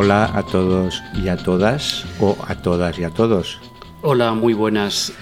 Hola 0.00 0.30
a 0.32 0.44
todos 0.44 1.02
y 1.12 1.26
a 1.26 1.36
todas, 1.36 2.04
o 2.20 2.36
a 2.46 2.54
todas 2.54 2.96
y 3.00 3.02
a 3.02 3.10
todos. 3.10 3.58
Hola, 4.02 4.32
muy 4.32 4.54
buenas. 4.54 5.12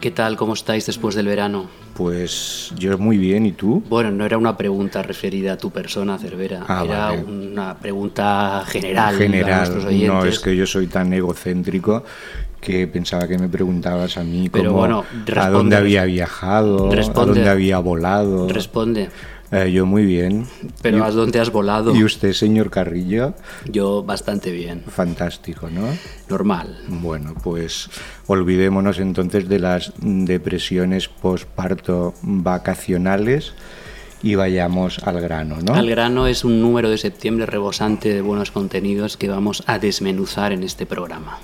¿Qué 0.00 0.10
tal? 0.10 0.36
¿Cómo 0.36 0.54
estáis 0.54 0.86
después 0.86 1.14
del 1.14 1.28
verano? 1.28 1.66
Pues 1.94 2.72
yo 2.76 2.98
muy 2.98 3.16
bien, 3.16 3.46
¿y 3.46 3.52
tú? 3.52 3.80
Bueno, 3.88 4.10
no 4.10 4.26
era 4.26 4.36
una 4.36 4.56
pregunta 4.56 5.04
referida 5.04 5.52
a 5.52 5.56
tu 5.56 5.70
persona, 5.70 6.18
Cervera. 6.18 6.64
Ah, 6.66 6.82
era 6.84 6.98
vale. 7.10 7.22
una 7.22 7.78
pregunta 7.78 8.64
general, 8.66 9.14
General, 9.16 9.52
a 9.52 9.56
nuestros 9.58 9.84
oyentes. 9.84 10.08
no 10.12 10.24
es 10.24 10.40
que 10.40 10.56
yo 10.56 10.66
soy 10.66 10.88
tan 10.88 11.12
egocéntrico 11.12 12.02
que 12.60 12.88
pensaba 12.88 13.28
que 13.28 13.38
me 13.38 13.48
preguntabas 13.48 14.16
a 14.16 14.24
mí 14.24 14.48
Pero 14.48 14.70
como 14.70 14.78
bueno, 14.80 15.04
a 15.36 15.48
dónde 15.50 15.76
había 15.76 16.04
viajado, 16.06 16.90
a 16.90 16.94
responde. 16.96 17.34
dónde 17.34 17.50
había 17.50 17.78
volado. 17.78 18.48
Responde. 18.48 19.10
Eh, 19.50 19.70
yo 19.72 19.86
muy 19.86 20.04
bien. 20.04 20.46
Pero 20.82 20.98
¿Y, 20.98 21.00
¿a 21.00 21.10
dónde 21.10 21.40
has 21.40 21.50
volado? 21.50 21.94
y 21.94 22.02
usted, 22.02 22.32
señor 22.32 22.70
Carrillo? 22.70 23.34
Yo 23.70 24.02
bastante 24.02 24.50
bien. 24.50 24.82
Fantástico, 24.88 25.68
¿no? 25.70 25.86
Normal. 26.28 26.78
Bueno, 26.88 27.34
pues 27.42 27.88
olvidémonos 28.26 28.98
entonces 28.98 29.48
de 29.48 29.58
las 29.58 29.92
depresiones 30.00 31.08
posparto 31.08 32.14
vacacionales 32.22 33.52
y 34.22 34.36
vayamos 34.36 34.98
al 35.00 35.20
grano, 35.20 35.58
¿no? 35.62 35.74
Al 35.74 35.88
grano 35.88 36.26
es 36.26 36.44
un 36.44 36.60
número 36.62 36.88
de 36.88 36.96
septiembre 36.96 37.44
rebosante 37.44 38.12
de 38.12 38.22
buenos 38.22 38.50
contenidos 38.50 39.18
que 39.18 39.28
vamos 39.28 39.62
a 39.66 39.78
desmenuzar 39.78 40.52
en 40.52 40.62
este 40.62 40.86
programa. 40.86 41.38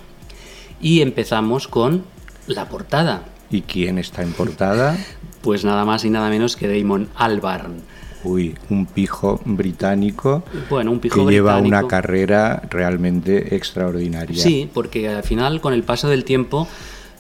Y 0.81 1.03
empezamos 1.03 1.69
con 1.69 2.05
la 2.47 2.69
portada. 2.71 3.25
¿Y 3.51 3.63
quién 3.63 3.99
está 3.99 4.23
en 4.23 4.33
portada? 4.33 4.97
Pues 5.43 5.65
nada 5.65 5.85
más 5.85 6.05
y 6.05 6.11
nada 6.11 6.29
menos 6.29 6.57
que 6.57 6.69
Damon 6.69 7.09
Albarn. 7.17 7.83
Uy, 8.23 8.55
un 8.69 8.85
pijo 8.85 9.41
británico 9.47 10.45
Bueno, 10.69 10.93
un 10.93 11.01
pijo 11.01 11.27
que 11.27 11.33
lleva 11.33 11.57
una 11.57 11.87
carrera 11.87 12.63
realmente 12.69 13.57
extraordinaria. 13.57 14.43
Sí, 14.43 14.69
porque 14.73 15.09
al 15.09 15.23
final, 15.23 15.61
con 15.61 15.73
el 15.73 15.83
paso 15.83 16.09
del 16.09 16.25
tiempo, 16.25 16.69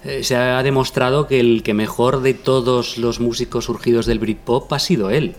eh, 0.05 0.22
se 0.22 0.37
ha 0.37 0.62
demostrado 0.62 1.27
que 1.27 1.41
el 1.41 1.62
que 1.62 1.75
mejor 1.75 2.20
de 2.20 2.34
todos 2.34 2.98
los 2.98 3.19
músicos 3.19 3.65
surgidos 3.67 4.06
del 4.06 4.19
Britpop 4.19 4.70
ha 4.72 4.78
sido 4.78 5.11
él. 5.11 5.34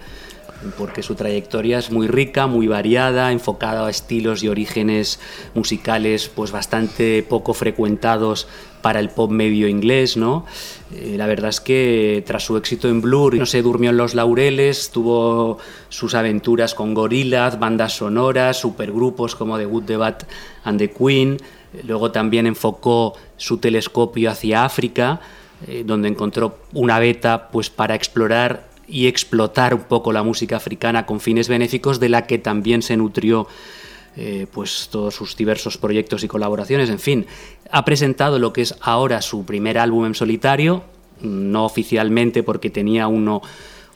Porque 0.77 1.01
su 1.01 1.15
trayectoria 1.15 1.79
es 1.79 1.91
muy 1.91 2.07
rica, 2.07 2.47
muy 2.47 2.67
variada, 2.67 3.31
enfocada 3.31 3.87
a 3.87 3.89
estilos 3.89 4.43
y 4.43 4.47
orígenes 4.47 5.19
musicales 5.55 6.29
pues 6.29 6.51
bastante 6.51 7.23
poco 7.23 7.53
frecuentados 7.53 8.47
para 8.81 8.99
el 8.99 9.09
pop 9.09 9.31
medio 9.31 9.67
inglés, 9.67 10.17
¿no? 10.17 10.45
Eh, 10.93 11.15
la 11.17 11.27
verdad 11.27 11.49
es 11.49 11.61
que 11.61 12.23
tras 12.25 12.43
su 12.43 12.57
éxito 12.57 12.89
en 12.89 13.01
Blur 13.01 13.35
no 13.35 13.45
se 13.45 13.61
durmió 13.61 13.91
en 13.91 13.97
los 13.97 14.15
laureles, 14.15 14.91
tuvo 14.91 15.59
sus 15.89 16.15
aventuras 16.15 16.73
con 16.75 16.93
Gorillaz, 16.93 17.59
bandas 17.59 17.97
sonoras, 17.97 18.59
supergrupos 18.59 19.35
como 19.35 19.57
The 19.57 19.65
Good, 19.65 19.83
The 19.85 19.97
Bad 19.97 20.17
and 20.63 20.79
The 20.79 20.91
Queen. 20.91 21.37
Luego 21.83 22.11
también 22.11 22.47
enfocó 22.47 23.13
su 23.37 23.57
telescopio 23.59 24.31
hacia 24.31 24.65
África, 24.65 25.21
eh, 25.67 25.83
donde 25.85 26.09
encontró 26.09 26.57
una 26.73 26.99
beta 26.99 27.49
pues 27.49 27.69
para 27.69 27.95
explorar 27.95 28.70
y 28.91 29.07
explotar 29.07 29.73
un 29.73 29.83
poco 29.83 30.11
la 30.11 30.21
música 30.21 30.57
africana 30.57 31.05
con 31.05 31.21
fines 31.21 31.47
benéficos, 31.47 31.99
de 32.01 32.09
la 32.09 32.27
que 32.27 32.37
también 32.37 32.81
se 32.81 32.97
nutrió 32.97 33.47
eh, 34.17 34.47
pues 34.51 34.89
todos 34.91 35.15
sus 35.15 35.37
diversos 35.37 35.77
proyectos 35.77 36.25
y 36.25 36.27
colaboraciones. 36.27 36.89
En 36.89 36.99
fin, 36.99 37.25
ha 37.71 37.85
presentado 37.85 38.37
lo 38.37 38.51
que 38.51 38.61
es 38.61 38.75
ahora 38.81 39.21
su 39.21 39.45
primer 39.45 39.77
álbum 39.77 40.05
en 40.05 40.13
solitario, 40.13 40.83
no 41.21 41.63
oficialmente 41.63 42.43
porque 42.43 42.69
tenía 42.69 43.07
uno, 43.07 43.41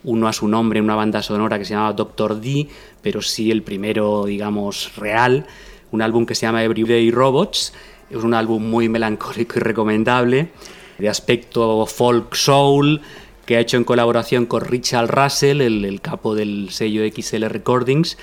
uno 0.06 0.30
a 0.30 0.34
su 0.34 0.48
nombre 0.48 0.80
en 0.80 0.86
una 0.86 0.96
banda 0.96 1.22
sonora 1.22 1.60
que 1.60 1.66
se 1.66 1.74
llamaba 1.74 1.92
Doctor 1.92 2.40
D, 2.40 2.70
pero 3.02 3.22
sí 3.22 3.52
el 3.52 3.64
primero, 3.64 4.24
digamos, 4.24 4.96
real, 4.96 5.46
un 5.92 6.02
álbum 6.02 6.26
que 6.26 6.36
se 6.36 6.46
llama 6.46 6.64
Everyday 6.64 7.12
Robots. 7.12 7.74
Es 8.10 8.24
un 8.24 8.34
álbum 8.34 8.66
muy 8.66 8.88
melancólico 8.88 9.60
y 9.60 9.62
recomendable, 9.62 10.52
de 10.98 11.10
aspecto 11.10 11.86
folk 11.86 12.36
soul, 12.36 13.02
que 13.46 13.58
ha 13.58 13.60
hecho 13.60 13.78
en 13.78 13.84
colaboración 13.84 14.46
con 14.46 14.62
Richard 14.62 15.10
Russell, 15.10 15.62
el, 15.62 16.02
capo 16.02 16.36
del 16.36 16.70
sello 16.72 17.04
XL 17.08 17.46
Recordings, 17.46 18.18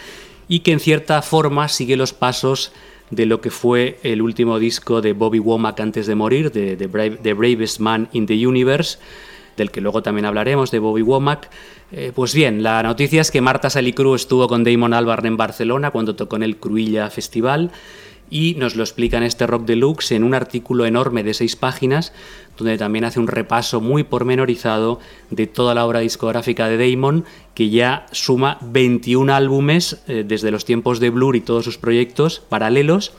y 0.48 0.60
que 0.60 0.72
en 0.72 0.80
cierta 0.80 1.22
forma 1.22 1.68
sigue 1.68 1.96
los 1.96 2.12
pasos 2.12 2.72
de 3.10 3.26
lo 3.26 3.40
que 3.40 3.50
fue 3.50 3.98
el 4.02 4.22
último 4.22 4.58
disco 4.58 5.00
de 5.00 5.12
Bobby 5.12 5.38
Womack 5.38 5.80
antes 5.80 6.06
de 6.06 6.14
morir, 6.14 6.50
de, 6.50 6.76
The 6.76 7.34
Bravest 7.34 7.78
Man 7.78 8.08
in 8.12 8.26
the 8.26 8.46
Universe, 8.46 8.98
del 9.56 9.70
que 9.70 9.80
luego 9.80 10.02
también 10.02 10.24
hablaremos, 10.24 10.70
de 10.70 10.78
Bobby 10.78 11.02
Womack. 11.02 11.50
Eh, 11.92 12.10
pues 12.14 12.34
bien, 12.34 12.62
la 12.62 12.82
noticia 12.82 13.20
es 13.20 13.30
que 13.30 13.42
Marta 13.42 13.68
Salicru 13.68 14.14
estuvo 14.14 14.48
con 14.48 14.64
Damon 14.64 14.94
Albarn 14.94 15.26
en 15.26 15.36
Barcelona 15.36 15.90
cuando 15.90 16.16
tocó 16.16 16.36
en 16.36 16.42
el 16.42 16.58
Cruïlla 16.58 17.10
Festival 17.10 17.70
y 18.32 18.54
nos 18.54 18.76
lo 18.76 18.82
explica 18.82 19.18
en 19.18 19.24
este 19.24 19.46
Rock 19.46 19.66
Deluxe 19.66 20.12
en 20.12 20.24
un 20.24 20.32
artículo 20.32 20.86
enorme 20.86 21.22
de 21.22 21.34
seis 21.34 21.54
páginas, 21.54 22.14
donde 22.56 22.78
también 22.78 23.04
hace 23.04 23.20
un 23.20 23.26
repaso 23.26 23.82
muy 23.82 24.04
pormenorizado 24.04 25.00
de 25.28 25.46
toda 25.46 25.74
la 25.74 25.84
obra 25.84 26.00
discográfica 26.00 26.66
de 26.66 26.78
Damon, 26.78 27.26
que 27.54 27.68
ya 27.68 28.06
suma 28.10 28.56
21 28.62 29.34
álbumes 29.34 30.02
eh, 30.08 30.24
desde 30.26 30.50
los 30.50 30.64
tiempos 30.64 30.98
de 30.98 31.10
Blur 31.10 31.36
y 31.36 31.42
todos 31.42 31.66
sus 31.66 31.76
proyectos 31.76 32.40
paralelos. 32.40 33.12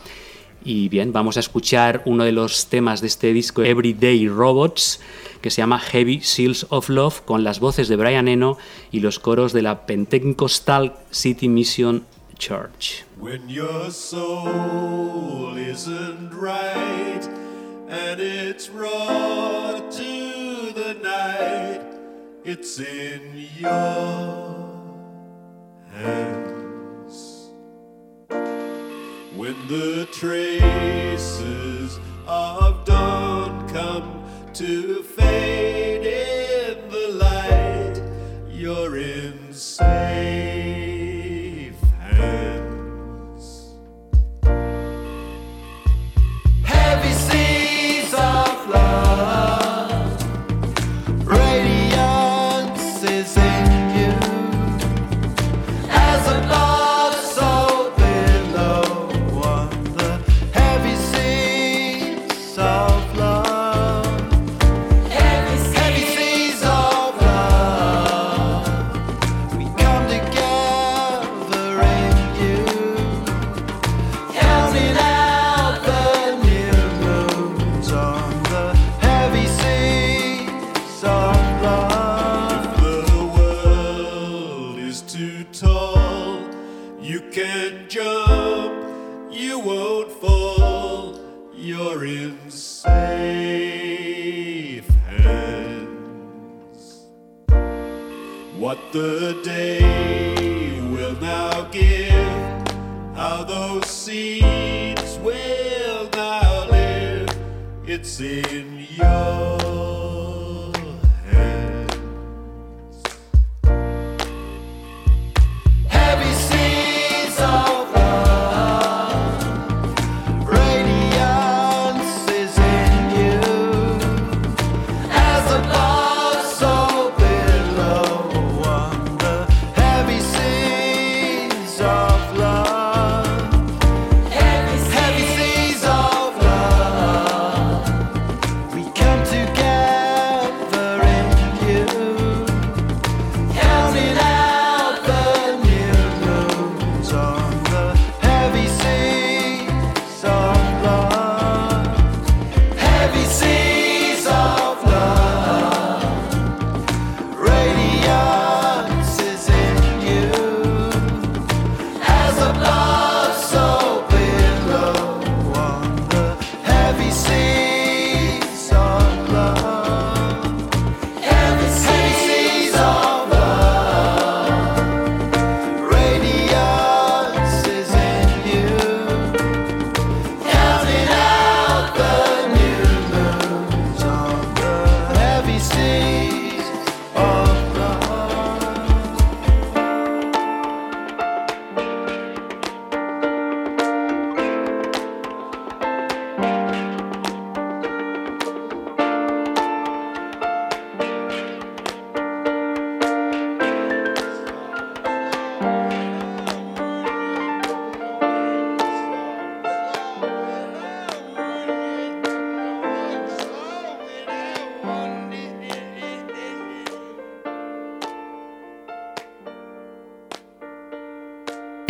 Y 0.66 0.90
bien, 0.90 1.14
vamos 1.14 1.38
a 1.38 1.42
escuchar 1.42 2.02
uno 2.06 2.24
de 2.24 2.32
los 2.32 2.66
temas 2.70 3.00
de 3.00 3.06
este 3.06 3.34
disco, 3.34 3.62
Everyday 3.62 4.28
Robots, 4.28 5.00
que 5.42 5.52
se 5.52 5.62
llama 5.62 5.78
Heavy 5.78 6.22
Seals 6.22 6.66
of 6.70 6.90
Love, 6.90 7.22
con 7.22 7.44
las 7.44 7.60
voces 7.60 7.88
de 7.88 7.98
Brian 7.98 8.28
Eno 8.28 8.58
y 8.92 9.02
los 9.02 9.20
coros 9.20 9.54
de 9.54 9.62
la 9.62 9.86
Pentecostal 9.86 10.96
City 11.12 11.50
Mission 11.50 12.04
Church. 12.40 13.06
When 13.24 13.48
your 13.48 13.90
soul 13.90 15.56
isn't 15.56 16.32
right 16.34 17.26
and 17.88 18.20
it's 18.20 18.68
raw 18.70 19.80
to 19.80 20.72
the 20.74 20.98
night, 21.02 21.82
it's 22.44 22.82
in 22.82 23.48
your 23.58 24.68
hands. 25.94 27.50
When 29.38 29.56
the 29.70 30.06
traces 30.12 31.98
of 32.28 32.84
dawn 32.84 33.70
come 33.70 34.26
to 34.56 35.02
fade 35.02 36.06
in 36.06 36.90
the 36.90 37.08
light, 37.14 38.02
you're 38.52 38.98
in 38.98 39.54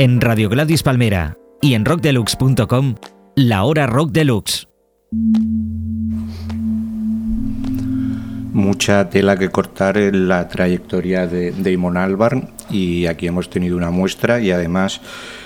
En 0.04 0.20
Radio 0.20 0.50
Gladys 0.50 0.84
Palmera 0.84 1.38
y 1.62 1.76
en 1.76 1.86
rockdeluxe.com, 1.86 2.96
la 3.38 3.64
hora 3.64 3.88
rock 3.88 4.12
deluxe. 4.12 4.68
mucha 8.52 9.10
tela 9.10 9.38
que 9.38 9.48
cortar 9.48 9.98
en 9.98 10.28
la 10.28 10.50
trayectoria 10.50 11.26
de 11.26 11.52
Damon 11.52 11.96
Albarn 11.96 12.50
y 12.70 13.06
aquí 13.06 13.28
hemos 13.28 13.50
tenido 13.50 13.78
una 13.78 13.92
muestra 13.92 14.42
y 14.42 14.52
además 14.52 15.00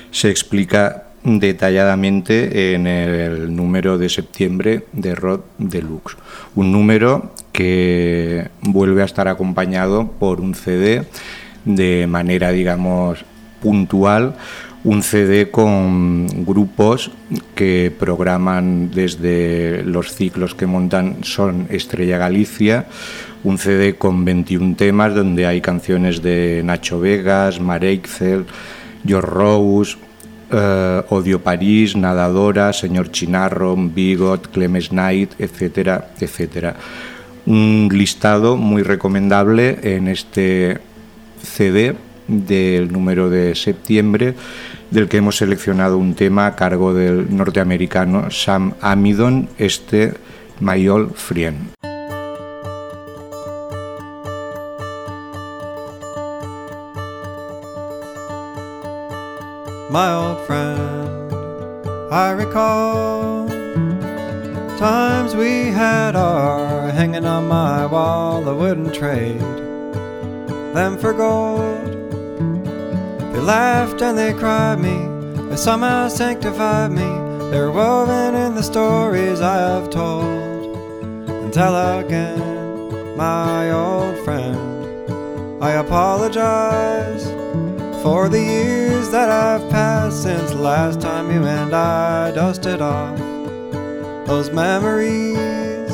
se 0.10 0.32
explica 0.32 1.04
detalladamente 1.24 2.74
en 2.74 2.88
el 2.88 3.56
número 3.56 4.00
de 4.00 4.10
septiembre 4.10 4.86
de 4.92 5.14
Rod 5.14 5.42
Deluxe. 5.60 6.18
Un 6.56 6.72
número 6.72 7.32
que 7.52 8.50
vuelve 8.62 9.04
a 9.04 9.06
estar 9.06 9.28
acompañado 9.28 10.14
por 10.14 10.42
un 10.42 10.56
CD 10.56 11.04
de 11.64 12.08
manera, 12.08 12.52
digamos, 12.52 13.24
puntual, 13.62 14.36
un 14.84 15.04
CD 15.04 15.52
con 15.52 16.46
grupos 16.46 17.12
que 17.56 17.92
programan 17.98 18.90
desde 18.92 19.84
los 19.84 20.14
ciclos 20.14 20.56
que 20.56 20.66
montan 20.66 21.24
Son 21.24 21.68
Estrella 21.70 22.18
Galicia, 22.18 22.86
un 23.44 23.58
CD 23.58 23.96
con 23.96 24.24
21 24.24 24.76
temas 24.76 25.14
donde 25.14 25.46
hay 25.46 25.62
canciones 25.62 26.22
de 26.22 26.62
Nacho 26.64 27.00
Vegas, 27.00 27.60
Mareixel, 27.60 28.46
George 29.06 29.30
Rose, 29.30 29.98
eh, 30.52 31.04
Odio 31.10 31.42
París, 31.42 31.96
Nadadora, 31.96 32.72
Señor 32.72 33.12
Chinarro, 33.12 33.76
Bigot, 33.76 34.50
Clemens 34.52 34.90
Knight, 34.90 35.32
etcétera, 35.40 36.12
etcétera. 36.20 36.76
Un 37.46 37.90
listado 37.92 38.56
muy 38.56 38.84
recomendable 38.84 39.80
en 39.84 40.08
este 40.08 40.80
CD 41.42 41.96
del 42.28 42.92
número 42.92 43.30
de 43.30 43.56
septiembre, 43.56 44.36
del 44.92 45.08
que 45.08 45.18
hemos 45.18 45.38
seleccionado 45.38 45.98
un 45.98 46.16
tema 46.16 46.48
a 46.48 46.56
cargo 46.56 46.94
del 46.94 47.36
norteamericano 47.36 48.32
Sam 48.32 48.74
Amidon, 48.82 49.50
este 49.58 50.14
My 50.60 50.88
Old 50.88 51.14
Friend. 51.16 51.70
my 59.90 60.14
old 60.14 60.46
friend. 60.46 61.34
I 62.12 62.32
recall 62.32 63.48
times 64.78 65.34
we 65.34 65.72
had 65.72 66.16
our 66.16 66.90
hanging 66.92 67.26
on 67.26 67.48
my 67.48 67.86
wall. 67.86 68.48
I 68.48 68.52
wouldn't 68.52 68.94
trade 68.94 69.40
them 70.74 70.98
for 70.98 71.14
gold. 71.14 71.87
They 73.38 73.44
laughed 73.44 74.02
and 74.02 74.18
they 74.18 74.34
cried 74.34 74.80
me, 74.80 74.98
they 75.48 75.58
somehow 75.58 76.08
sanctified 76.08 76.90
me. 76.92 77.06
They're 77.52 77.70
woven 77.70 78.34
in 78.34 78.56
the 78.56 78.64
stories 78.64 79.42
I 79.42 79.58
have 79.58 79.92
told. 79.92 81.54
Tell 81.54 82.00
again, 82.00 83.16
my 83.16 83.70
old 83.70 84.18
friend, 84.26 85.64
I 85.64 85.74
apologize 85.74 87.26
for 88.02 88.28
the 88.28 88.42
years 88.42 89.12
that 89.12 89.30
I've 89.30 89.70
passed 89.70 90.24
since 90.24 90.56
last 90.56 91.00
time 91.00 91.30
you 91.32 91.46
and 91.46 91.76
I 91.76 92.32
dusted 92.32 92.82
off 92.82 93.20
those 94.26 94.50
memories. 94.50 95.94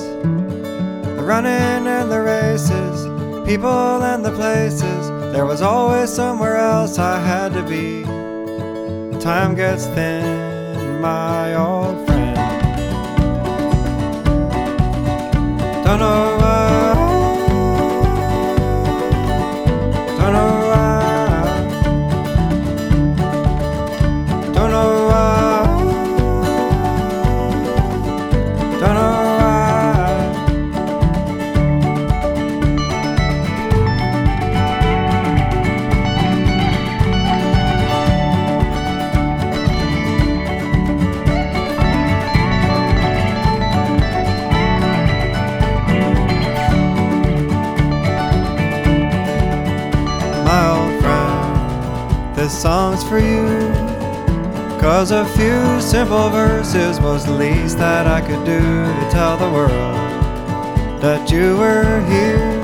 The 1.17 1.23
running 1.25 1.87
and 1.87 2.09
the 2.09 2.21
races, 2.21 3.03
people 3.45 4.01
and 4.01 4.23
the 4.23 4.31
places. 4.31 5.12
There 5.33 5.47
was 5.47 5.63
always 5.63 6.13
somewhere 6.13 6.57
else 6.57 6.99
I 6.99 7.17
had 7.17 7.53
to 7.53 7.63
be. 7.63 8.03
Time 9.19 9.55
gets 9.55 9.87
thin, 9.87 11.01
my 11.01 11.55
old 11.55 12.05
friend. 12.05 12.35
Don't 15.83 15.97
know 15.97 16.32
song's 52.95 53.09
for 53.09 53.19
you. 53.19 53.47
Cause 54.79 55.11
a 55.11 55.25
few 55.25 55.81
simple 55.81 56.29
verses 56.29 56.99
was 56.99 57.25
the 57.25 57.31
least 57.31 57.77
that 57.77 58.05
I 58.05 58.21
could 58.21 58.45
do 58.45 58.59
to 58.59 59.09
tell 59.09 59.37
the 59.37 59.49
world 59.49 59.71
that 61.01 61.31
you 61.31 61.57
were 61.57 62.01
here. 62.07 62.61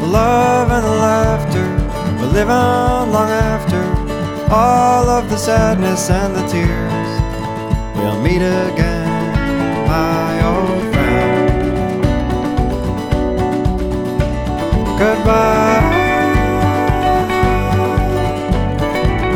The 0.00 0.06
love 0.06 0.70
and 0.70 0.84
the 0.84 0.90
laughter 0.90 1.68
will 2.20 2.32
live 2.32 2.50
on 2.50 3.12
long 3.12 3.30
after 3.30 3.82
all 4.52 5.08
of 5.08 5.30
the 5.30 5.36
sadness 5.36 6.10
and 6.10 6.34
the 6.34 6.46
tears. 6.48 7.10
We'll 7.96 8.20
meet 8.20 8.42
again, 8.42 9.34
my 9.86 10.42
old 10.52 10.82
friend. 10.92 11.48
Goodbye. 14.98 15.67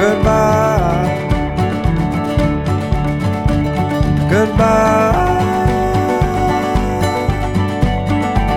Goodbye. 0.02 1.06
Goodbye. 4.28 5.12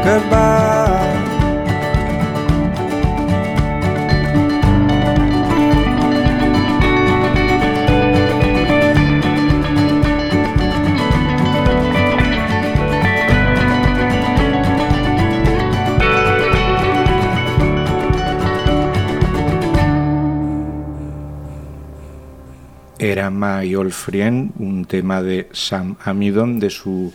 Goodbye. 0.04 0.85
Era 22.98 23.30
My 23.30 23.76
Old 23.76 23.92
Friend, 23.92 24.52
un 24.60 24.86
tema 24.86 25.22
de 25.22 25.50
Sam 25.52 25.98
Amidon 26.04 26.60
de 26.60 26.70
su 26.70 27.12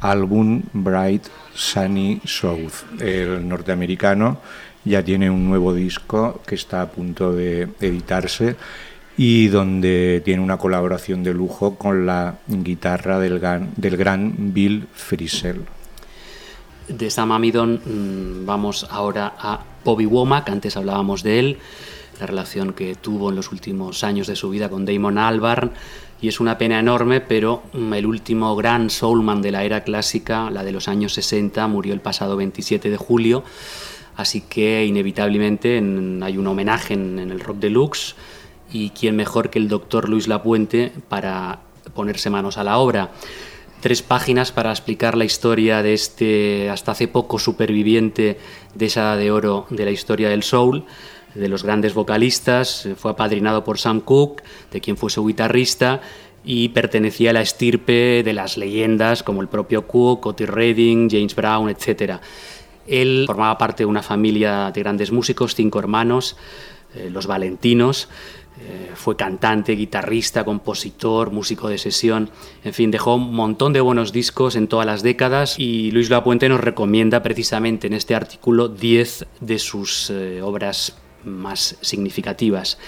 álbum 0.00 0.62
Bright 0.72 1.26
Sunny 1.54 2.20
South. 2.24 3.00
El 3.00 3.48
norteamericano 3.48 4.38
ya 4.84 5.02
tiene 5.02 5.30
un 5.30 5.48
nuevo 5.48 5.72
disco 5.72 6.40
que 6.46 6.54
está 6.54 6.82
a 6.82 6.90
punto 6.90 7.32
de 7.32 7.68
editarse 7.80 8.56
y 9.16 9.48
donde 9.48 10.20
tiene 10.24 10.42
una 10.42 10.58
colaboración 10.58 11.22
de 11.22 11.32
lujo 11.32 11.76
con 11.76 12.04
la 12.04 12.36
guitarra 12.46 13.18
del 13.18 13.38
gran, 13.38 13.70
del 13.76 13.96
gran 13.96 14.52
Bill 14.52 14.86
Frisell. 14.92 15.64
De 16.88 17.10
Sam 17.10 17.32
Amidon 17.32 17.80
mm, 17.84 18.46
vamos 18.46 18.86
ahora 18.90 19.34
a 19.38 19.64
Bobby 19.84 20.06
Womack, 20.06 20.50
antes 20.50 20.76
hablábamos 20.76 21.22
de 21.22 21.38
él, 21.38 21.58
la 22.20 22.26
relación 22.26 22.72
que 22.72 22.94
tuvo 22.94 23.30
en 23.30 23.36
los 23.36 23.52
últimos 23.52 24.04
años 24.04 24.26
de 24.26 24.36
su 24.36 24.50
vida 24.50 24.68
con 24.68 24.84
Damon 24.84 25.18
Albarn, 25.18 25.72
y 26.20 26.28
es 26.28 26.40
una 26.40 26.56
pena 26.58 26.78
enorme, 26.78 27.20
pero 27.20 27.62
mm, 27.72 27.92
el 27.94 28.06
último 28.06 28.54
gran 28.56 28.88
soulman 28.90 29.42
de 29.42 29.52
la 29.52 29.64
era 29.64 29.84
clásica, 29.84 30.50
la 30.50 30.64
de 30.64 30.72
los 30.72 30.88
años 30.88 31.12
60, 31.14 31.66
murió 31.68 31.92
el 31.92 32.00
pasado 32.00 32.36
27 32.36 32.88
de 32.90 32.96
julio, 32.96 33.44
así 34.16 34.40
que 34.40 34.84
inevitablemente 34.86 35.76
en- 35.76 36.22
hay 36.22 36.38
un 36.38 36.46
homenaje 36.46 36.94
en, 36.94 37.18
en 37.18 37.30
el 37.30 37.40
Rock 37.40 37.58
Deluxe, 37.58 38.14
y 38.72 38.90
quién 38.90 39.14
mejor 39.14 39.50
que 39.50 39.58
el 39.60 39.68
doctor 39.68 40.08
Luis 40.08 40.26
Lapuente 40.26 40.92
para 41.08 41.60
ponerse 41.94 42.30
manos 42.30 42.58
a 42.58 42.64
la 42.64 42.78
obra. 42.78 43.12
Tres 43.80 44.02
páginas 44.02 44.50
para 44.50 44.70
explicar 44.70 45.16
la 45.16 45.24
historia 45.24 45.82
de 45.82 45.92
este 45.94 46.68
hasta 46.70 46.92
hace 46.92 47.06
poco 47.06 47.38
superviviente 47.38 48.38
de 48.74 48.86
esa 48.86 49.16
de 49.16 49.30
oro 49.30 49.66
de 49.70 49.84
la 49.84 49.90
historia 49.92 50.28
del 50.30 50.42
soul, 50.42 50.84
de 51.36 51.48
los 51.48 51.62
grandes 51.62 51.94
vocalistas, 51.94 52.88
fue 52.96 53.10
apadrinado 53.10 53.64
por 53.64 53.78
Sam 53.78 54.00
Cooke, 54.00 54.42
de 54.70 54.80
quien 54.80 54.96
fue 54.96 55.10
su 55.10 55.24
guitarrista, 55.26 56.00
y 56.44 56.68
pertenecía 56.68 57.30
a 57.30 57.32
la 57.32 57.40
estirpe 57.40 58.22
de 58.22 58.32
las 58.32 58.56
leyendas 58.56 59.22
como 59.22 59.42
el 59.42 59.48
propio 59.48 59.86
Cooke, 59.86 60.26
Otis 60.26 60.48
Redding, 60.48 61.10
James 61.10 61.34
Brown, 61.34 61.68
etc. 61.68 62.20
Él 62.86 63.24
formaba 63.26 63.58
parte 63.58 63.82
de 63.82 63.86
una 63.86 64.02
familia 64.02 64.70
de 64.72 64.80
grandes 64.80 65.10
músicos, 65.10 65.54
cinco 65.56 65.80
hermanos, 65.80 66.36
eh, 66.94 67.10
los 67.10 67.26
Valentinos, 67.26 68.08
eh, 68.58 68.92
fue 68.94 69.16
cantante, 69.16 69.72
guitarrista, 69.72 70.44
compositor, 70.44 71.30
músico 71.30 71.68
de 71.68 71.76
sesión, 71.76 72.30
en 72.64 72.72
fin, 72.72 72.90
dejó 72.90 73.16
un 73.16 73.34
montón 73.34 73.74
de 73.74 73.80
buenos 73.80 74.12
discos 74.12 74.56
en 74.56 74.66
todas 74.66 74.86
las 74.86 75.02
décadas 75.02 75.58
y 75.58 75.90
Luis 75.90 76.08
Lapuente 76.08 76.48
nos 76.48 76.60
recomienda 76.60 77.22
precisamente 77.22 77.86
en 77.86 77.92
este 77.92 78.14
artículo 78.14 78.68
10 78.68 79.26
de 79.40 79.58
sus 79.58 80.08
eh, 80.10 80.40
obras 80.40 80.96
más 81.26 81.76
significativas. 81.82 82.78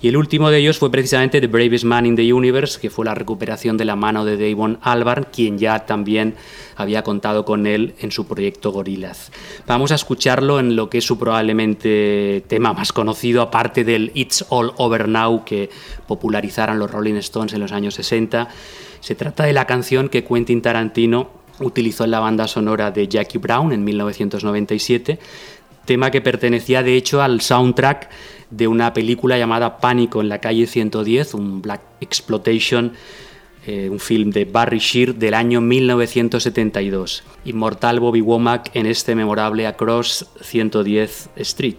Y 0.00 0.08
el 0.08 0.16
último 0.18 0.50
de 0.50 0.58
ellos 0.58 0.78
fue 0.78 0.90
precisamente 0.90 1.40
The 1.40 1.46
Bravest 1.46 1.84
Man 1.84 2.04
in 2.04 2.16
the 2.16 2.32
Universe, 2.32 2.78
que 2.78 2.90
fue 2.90 3.06
la 3.06 3.14
recuperación 3.14 3.78
de 3.78 3.86
la 3.86 3.96
mano 3.96 4.26
de 4.26 4.36
Damon 4.36 4.78
Albarn, 4.82 5.28
quien 5.32 5.56
ya 5.56 5.86
también 5.86 6.34
había 6.76 7.02
contado 7.02 7.46
con 7.46 7.66
él 7.66 7.94
en 8.00 8.12
su 8.12 8.26
proyecto 8.26 8.72
Gorillaz. 8.72 9.30
Vamos 9.66 9.92
a 9.92 9.94
escucharlo 9.94 10.60
en 10.60 10.76
lo 10.76 10.90
que 10.90 10.98
es 10.98 11.04
su 11.04 11.18
probablemente 11.18 12.44
tema 12.46 12.74
más 12.74 12.92
conocido, 12.92 13.40
aparte 13.40 13.84
del 13.84 14.10
It's 14.14 14.44
All 14.50 14.72
Over 14.76 15.08
Now 15.08 15.44
que 15.44 15.70
popularizaron 16.06 16.78
los 16.78 16.90
Rolling 16.90 17.14
Stones 17.14 17.54
en 17.54 17.60
los 17.60 17.72
años 17.72 17.94
60. 17.94 18.48
Se 19.00 19.14
trata 19.14 19.44
de 19.44 19.54
la 19.54 19.66
canción 19.66 20.10
que 20.10 20.24
Quentin 20.24 20.60
Tarantino 20.60 21.30
utilizó 21.60 22.04
en 22.04 22.10
la 22.10 22.20
banda 22.20 22.46
sonora 22.46 22.90
de 22.90 23.08
Jackie 23.08 23.38
Brown 23.38 23.72
en 23.72 23.82
1997 23.82 25.18
tema 25.86 26.10
que 26.10 26.20
pertenecía 26.20 26.82
de 26.82 26.96
hecho 26.96 27.22
al 27.22 27.40
soundtrack 27.40 28.10
de 28.50 28.68
una 28.68 28.92
película 28.92 29.38
llamada 29.38 29.78
Pánico 29.78 30.20
en 30.20 30.28
la 30.28 30.40
calle 30.40 30.66
110, 30.66 31.34
un 31.34 31.62
Black 31.62 31.80
Exploitation, 32.00 32.92
eh, 33.66 33.88
un 33.90 33.98
film 33.98 34.30
de 34.30 34.44
Barry 34.44 34.78
Shear 34.78 35.14
del 35.14 35.34
año 35.34 35.60
1972. 35.60 37.24
Inmortal 37.46 38.00
Bobby 38.00 38.20
Womack 38.20 38.70
en 38.74 38.86
este 38.86 39.14
memorable 39.14 39.66
Across 39.66 40.26
110 40.42 41.30
Street. 41.36 41.78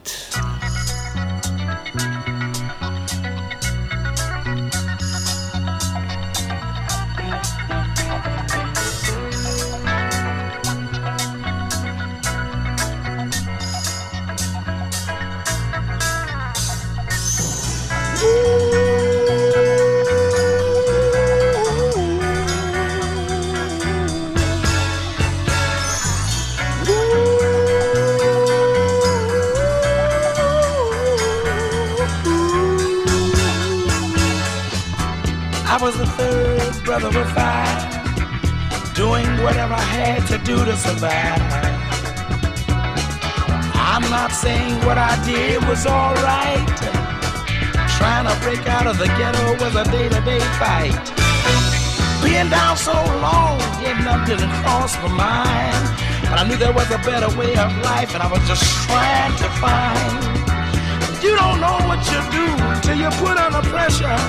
Whatever 39.48 39.76
I 39.76 39.88
had 39.96 40.28
to 40.28 40.38
do 40.44 40.58
to 40.66 40.76
survive. 40.76 41.40
I'm 43.92 44.04
not 44.12 44.32
saying 44.44 44.76
what 44.84 44.98
I 44.98 45.16
did 45.24 45.64
was 45.70 45.88
alright. 45.88 46.68
Trying 47.96 48.28
to 48.28 48.36
break 48.44 48.64
out 48.68 48.88
of 48.92 48.98
the 49.00 49.08
ghetto 49.16 49.56
was 49.64 49.74
a 49.84 49.86
day 49.88 50.10
to 50.10 50.22
day 50.28 50.44
fight. 50.60 51.00
Being 52.20 52.50
down 52.50 52.76
so 52.76 52.92
long, 53.24 53.56
getting 53.80 54.06
up 54.12 54.28
didn't 54.28 54.52
cross 54.60 55.00
my 55.00 55.12
mind. 55.16 55.84
But 56.28 56.38
I 56.42 56.44
knew 56.48 56.58
there 56.58 56.76
was 56.76 56.92
a 56.92 57.00
better 57.08 57.32
way 57.40 57.56
of 57.56 57.72
life, 57.88 58.12
and 58.16 58.22
I 58.22 58.28
was 58.28 58.44
just 58.52 58.68
trying 58.84 59.36
to 59.44 59.50
find. 59.64 60.20
You 61.24 61.34
don't 61.40 61.60
know 61.64 61.80
what 61.88 62.04
you 62.12 62.20
do 62.36 62.46
till 62.84 63.00
you 63.00 63.10
put 63.24 63.40
under 63.40 63.64
pressure. 63.72 64.20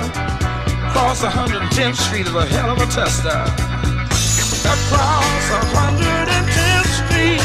Across 0.87 1.27
110th 1.27 1.99
Street 2.07 2.27
is 2.31 2.33
a 2.33 2.45
hell 2.45 2.71
of 2.71 2.79
a 2.79 2.87
tester. 2.87 3.98
Across 4.69 5.49
110th 5.73 6.91
Street, 7.01 7.41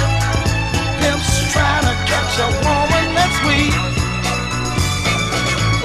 pimps 1.00 1.32
trying 1.52 1.84
to 1.88 1.94
catch 2.04 2.36
a 2.36 2.48
woman 2.60 3.06
that's. 3.16 3.38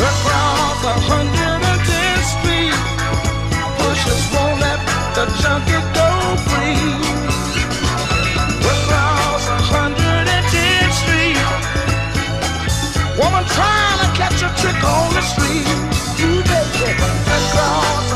Across 0.10 0.84
110th 1.08 2.27
Street, 2.36 2.75
pushers 3.79 4.25
won't 4.36 4.60
let 4.60 4.79
the 5.15 5.25
junkie 5.39 5.84
go 5.96 6.10
free. 6.50 6.91
Across 8.60 9.43
110th 9.72 10.91
Street, 11.00 11.39
woman 13.17 13.46
to 14.03 14.08
catch 14.19 14.39
a 14.43 14.50
trick 14.60 14.84
on 14.84 15.08
the 15.15 15.24
street. 15.24 15.67
You 16.19 16.43
bet 16.43 16.67
across 17.38 18.08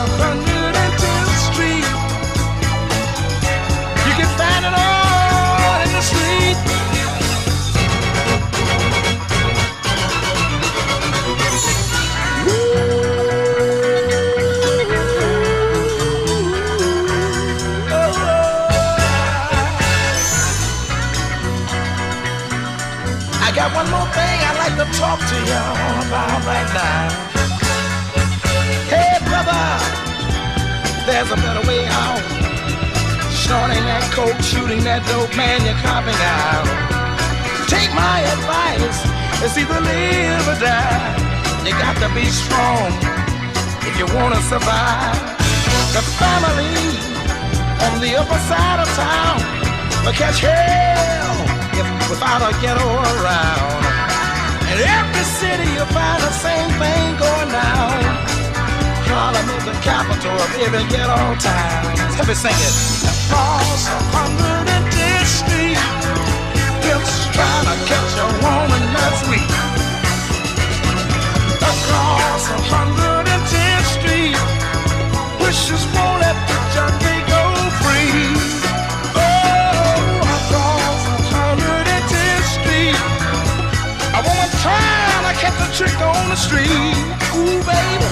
about 25.54 26.42
right 26.46 26.70
now. 26.74 27.10
Hey, 28.90 29.18
brother, 29.28 29.66
there's 31.06 31.30
a 31.30 31.38
better 31.38 31.66
way 31.68 31.86
out. 31.86 32.22
Snorting 33.30 33.84
that 33.86 34.06
coke, 34.14 34.40
shooting 34.42 34.84
that 34.84 35.06
dope, 35.06 35.36
man, 35.36 35.62
you're 35.66 35.78
copping 35.86 36.18
out. 36.18 36.66
Take 37.70 37.92
my 37.94 38.24
advice, 38.34 39.00
it's 39.44 39.58
either 39.58 39.82
live 39.82 40.46
or 40.48 40.58
die. 40.58 41.24
You 41.66 41.72
got 41.78 41.96
to 42.02 42.10
be 42.16 42.26
strong 42.28 42.92
if 43.88 43.94
you 44.00 44.08
wanna 44.16 44.42
survive. 44.50 45.18
The 45.94 46.04
family 46.18 46.98
on 47.86 48.00
the 48.02 48.16
upper 48.18 48.40
side 48.50 48.80
of 48.82 48.90
town 48.98 49.38
will 50.06 50.14
catch 50.14 50.40
hell 50.40 51.38
if 51.78 52.10
without 52.10 52.42
a 52.42 52.52
ghetto 52.62 52.88
around. 53.22 53.83
In 54.74 54.80
every 54.80 55.26
city 55.38 55.70
you 55.78 55.86
find 55.94 56.20
the 56.24 56.34
same 56.34 56.72
thing 56.82 57.06
going 57.22 57.52
down. 57.54 58.02
Harlem 59.06 59.48
is 59.54 59.66
the 59.70 59.78
capital 59.86 60.34
of 60.34 60.50
every 60.66 60.82
ghetto 60.90 61.38
town. 61.38 61.94
Let 62.18 62.28
me 62.28 62.34
sing 62.34 62.58
it. 62.58 62.76
Across 63.06 63.86
110th 64.18 65.30
Street, 65.30 65.78
pimps 66.82 67.14
trying 67.38 67.68
to 67.70 67.78
catch 67.86 68.14
a 68.18 68.28
woman 68.42 68.84
that's 68.98 69.22
weak. 69.30 69.52
Across 71.62 72.44
a 72.50 72.58
100 72.74 73.13
catch 85.44 85.60
a 85.60 85.78
trick 85.78 86.00
on 86.00 86.30
the 86.30 86.36
street. 86.36 86.96
Ooh, 87.36 87.60
baby, 87.68 88.08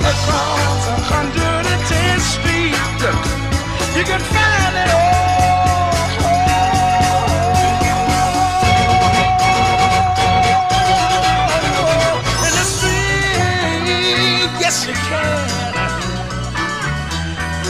across 0.00 0.88
a 0.88 0.96
hundred 1.12 1.64
and 1.68 1.82
ten 1.84 2.18
street, 2.20 2.72
you 3.96 4.04
can 4.04 4.20
find 4.32 4.76
it 4.82 4.90
all. 4.94 5.12
Yes 14.60 14.86
you 14.88 14.94
can. 14.94 15.48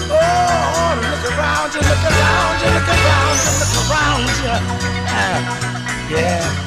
Oh, 0.06 0.94
look 1.02 1.24
around 1.32 1.74
look 1.74 2.04
around 2.10 2.56
look 2.76 2.88
around 2.94 3.38
look 3.58 3.74
around. 3.90 4.30
Ah, 5.10 6.08
yeah. 6.10 6.63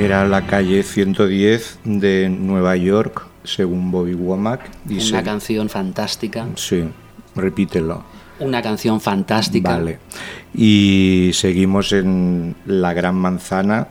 Era 0.00 0.26
la 0.26 0.46
calle 0.46 0.82
110 0.82 1.78
de 1.84 2.28
Nueva 2.28 2.76
York, 2.76 3.26
según 3.44 3.90
Bobby 3.90 4.14
Womack. 4.14 4.70
Y 4.88 4.94
Una 4.94 5.02
se- 5.02 5.22
canción 5.22 5.68
fantástica. 5.68 6.46
Sí, 6.56 6.84
repítelo. 7.34 8.04
Una 8.38 8.60
canción 8.60 9.00
fantástica. 9.00 9.70
Vale. 9.78 9.98
Y 10.54 11.30
seguimos 11.32 11.92
en 11.92 12.54
La 12.66 12.92
Gran 12.92 13.14
Manzana, 13.14 13.88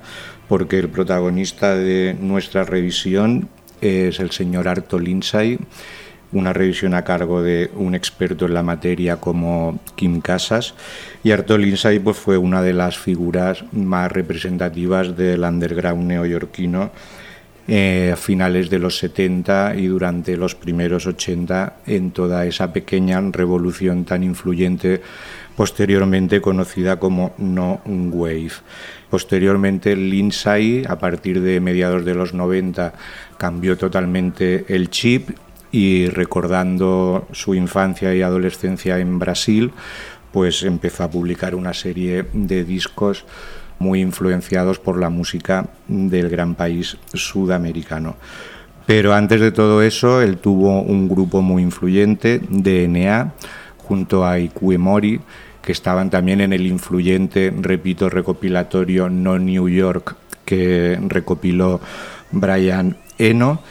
porque 0.48 0.78
el 0.78 0.90
protagonista 0.90 1.76
de 1.76 2.16
nuestra 2.20 2.64
revisión 2.64 3.50
es 3.82 4.20
el 4.20 4.30
señor 4.32 4.68
Arto 4.68 5.00
Lindsay, 5.00 5.58
una 6.36 6.54
revisión 6.54 6.94
a 6.94 7.04
cargo 7.04 7.42
de 7.42 7.72
un 7.76 7.96
experto 7.96 8.46
en 8.46 8.54
la 8.54 8.62
materia 8.62 9.18
como 9.18 9.80
Kim 9.96 10.22
Casas. 10.22 10.76
Y 11.24 11.32
Arto 11.32 11.58
Lindsay 11.58 12.00
pues, 12.00 12.18
fue 12.18 12.38
una 12.38 12.62
de 12.62 12.74
las 12.74 12.98
figuras 12.98 13.64
más 13.72 14.12
representativas 14.12 15.16
del 15.16 15.44
underground 15.44 16.06
neoyorquino 16.08 16.92
eh, 17.68 18.12
a 18.14 18.16
finales 18.16 18.70
de 18.70 18.78
los 18.78 19.00
70 19.00 19.76
y 19.78 19.88
durante 19.88 20.38
los 20.38 20.54
primeros 20.54 21.08
80 21.08 21.78
en 21.88 22.12
toda 22.12 22.46
esa 22.46 22.72
pequeña 22.72 23.20
revolución 23.32 24.06
tan 24.06 24.22
influyente 24.22 25.02
posteriormente 25.56 26.42
conocida 26.42 27.00
como 27.00 27.34
No 27.40 27.82
Wave. 27.86 28.52
Posteriormente 29.10 29.96
Lindsay, 29.96 30.84
a 30.88 31.00
partir 31.00 31.42
de 31.42 31.60
mediados 31.60 32.06
de 32.06 32.14
los 32.14 32.34
90, 32.34 32.94
cambió 33.38 33.78
totalmente 33.78 34.66
el 34.68 34.90
chip 34.90 35.30
y 35.76 36.08
recordando 36.08 37.28
su 37.34 37.54
infancia 37.54 38.16
y 38.16 38.22
adolescencia 38.22 38.98
en 39.00 39.20
Brasil, 39.20 39.74
pues 40.32 40.64
empezó 40.64 41.04
a 41.04 41.10
publicar 41.10 41.54
una 41.54 41.74
serie 41.74 42.28
de 42.32 42.64
discos 42.64 43.26
muy 43.78 44.00
influenciados 44.00 44.80
por 44.80 44.98
la 44.98 45.10
música 45.10 45.68
del 45.90 46.30
gran 46.30 46.56
país 46.56 46.98
sudamericano. 47.14 48.16
Pero 48.86 49.14
antes 49.14 49.42
de 49.42 49.52
todo 49.52 49.82
eso, 49.82 50.22
él 50.22 50.38
tuvo 50.38 50.82
un 50.82 51.10
grupo 51.10 51.42
muy 51.42 51.62
influyente, 51.62 52.40
DNA, 52.48 53.34
junto 53.80 54.26
a 54.26 54.40
Ikue 54.40 54.78
Mori, 54.78 55.20
que 55.62 55.74
estaban 55.74 56.10
también 56.10 56.40
en 56.40 56.54
el 56.54 56.66
influyente, 56.68 57.54
repito, 57.54 58.10
recopilatorio 58.10 59.10
No 59.10 59.38
New 59.40 59.68
York 59.68 60.16
que 60.46 60.98
recopiló 61.10 61.82
Brian 62.32 62.96
Eno. 63.18 63.62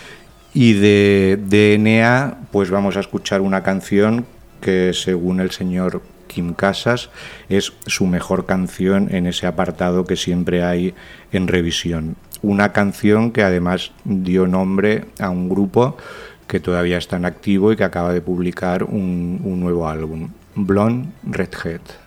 Y 0.55 0.75
de 0.75 1.37
DNA, 1.49 2.47
pues 2.53 2.71
vamos 2.71 2.97
a 2.97 3.01
escuchar 3.01 3.41
una 3.41 3.65
canción 3.65 4.25
que 4.61 4.93
según 4.95 5.41
el 5.41 5.51
señor 5.51 6.03
Kim 6.29 6.55
Casas 6.55 7.11
es 7.49 7.73
su 7.87 8.07
mejor 8.07 8.47
canción 8.47 9.13
en 9.13 9.27
ese 9.27 9.49
apartado 9.49 10.05
que 10.05 10.15
siempre 10.15 10.63
hay 10.63 10.95
en 11.33 11.49
revisión. 11.49 12.15
Una 12.41 12.73
canción 12.73 13.33
que 13.33 13.43
además 13.43 13.91
dio 14.05 14.47
nombre 14.47 15.07
a 15.19 15.29
un 15.29 15.49
grupo 15.49 15.97
que 16.47 16.61
todavía 16.61 16.99
está 16.99 17.17
en 17.17 17.25
activo 17.25 17.73
y 17.73 17.77
que 17.77 17.85
acaba 17.85 18.13
de 18.13 18.21
publicar 18.21 18.85
un, 18.85 19.41
un 19.43 19.59
nuevo 19.59 19.89
álbum, 19.89 20.31
Blonde 20.55 21.09
Redhead. 21.25 22.04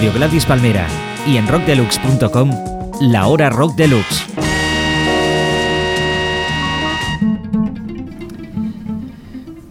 Radio 0.00 0.14
Gladys 0.14 0.46
Palmera 0.46 0.88
y 1.26 1.36
en 1.36 1.46
rockdeluxe.com, 1.46 2.50
la 3.02 3.26
hora 3.26 3.50
rock 3.50 3.74
deluxe. 3.74 4.24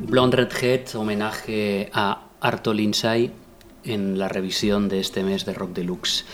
Blonde 0.01 0.37
Redhead, 0.37 0.95
homenaje 0.95 1.89
a 1.93 2.27
Arto 2.41 2.75
Lindsay 2.75 3.31
en 3.83 4.19
la 4.19 4.27
revisión 4.27 4.87
de 4.87 4.99
este 4.99 5.23
mes 5.23 5.45
de 5.45 5.55
Rock 5.55 5.71
Deluxe. 5.71 6.25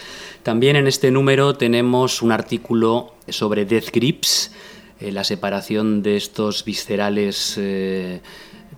También 0.44 0.76
en 0.76 0.88
este 0.88 1.10
número 1.10 1.56
tenemos 1.56 2.22
un 2.22 2.34
artículo 2.34 3.14
sobre 3.30 3.64
Death 3.64 3.92
Grips, 3.94 4.52
eh, 5.00 5.14
la 5.14 5.24
separación 5.24 6.04
de 6.04 6.18
estos 6.18 6.66
viscerales 6.66 7.56
eh, 7.58 8.22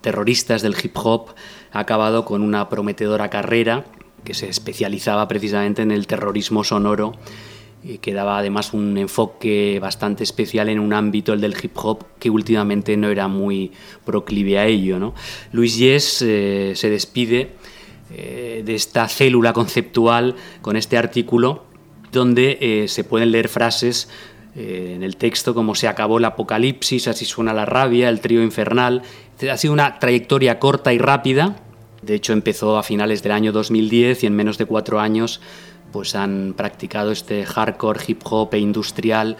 terroristas 0.02 0.62
del 0.62 0.76
hip 0.80 0.96
hop 0.96 1.30
ha 1.72 1.80
acabado 1.80 2.24
con 2.24 2.44
una 2.44 2.70
prometedora 2.70 3.32
carrera 3.32 3.84
que 4.28 4.34
se 4.34 4.50
especializaba 4.50 5.26
precisamente 5.30 5.82
en 5.82 5.92
el 5.92 6.06
terrorismo 6.06 6.66
sonoro 6.66 7.14
y 7.82 8.00
que 8.00 8.14
daba 8.14 8.38
además 8.38 8.74
un 8.74 8.98
enfoque 8.98 9.80
bastante 9.82 10.26
especial 10.26 10.68
en 10.68 10.80
un 10.80 10.92
ámbito, 10.92 11.32
el 11.32 11.40
del 11.40 11.56
hip 11.62 11.72
hop, 11.76 12.04
que 12.20 12.30
últimamente 12.30 12.98
no 12.98 13.08
era 13.08 13.30
muy 13.30 13.72
proclive 14.04 14.60
a 14.60 14.66
ello. 14.66 15.00
¿no? 15.00 15.14
Luis 15.54 15.78
Yes 15.78 16.22
eh, 16.22 16.74
se 16.76 16.90
despide 16.90 17.52
eh, 18.14 18.64
de 18.66 18.76
esta 18.76 19.08
célula 19.08 19.54
conceptual 19.54 20.36
con 20.62 20.76
este 20.76 20.98
artículo 20.98 21.64
donde 22.12 22.58
eh, 22.60 22.88
se 22.90 23.06
pueden 23.06 23.32
leer 23.32 23.48
frases 23.48 24.10
eh, 24.58 24.94
en 24.96 25.04
el 25.04 25.16
texto 25.16 25.54
como 25.54 25.74
se 25.74 25.88
acabó 25.88 26.18
el 26.18 26.26
apocalipsis, 26.26 27.08
así 27.08 27.24
suena 27.24 27.54
la 27.54 27.66
rabia, 27.66 28.10
el 28.10 28.20
trío 28.20 28.44
infernal. 28.44 29.04
Ha 29.50 29.56
sido 29.56 29.72
una 29.72 30.00
trayectoria 30.00 30.60
corta 30.60 30.92
y 30.92 30.98
rápida. 30.98 31.56
De 32.02 32.16
hecho, 32.16 32.34
empezó 32.34 32.78
a 32.78 32.84
finales 32.84 33.24
del 33.24 33.32
año 33.32 33.52
2010 33.52 34.24
y 34.24 34.28
en 34.28 34.36
menos 34.36 34.58
de 34.58 34.66
cuatro 34.66 35.00
años 35.00 35.42
pues 35.92 36.16
han 36.16 36.54
practicado 36.56 37.12
este 37.12 37.46
hardcore 37.46 38.02
hip 38.08 38.22
hop 38.26 38.54
e 38.54 38.60
industrial, 38.60 39.38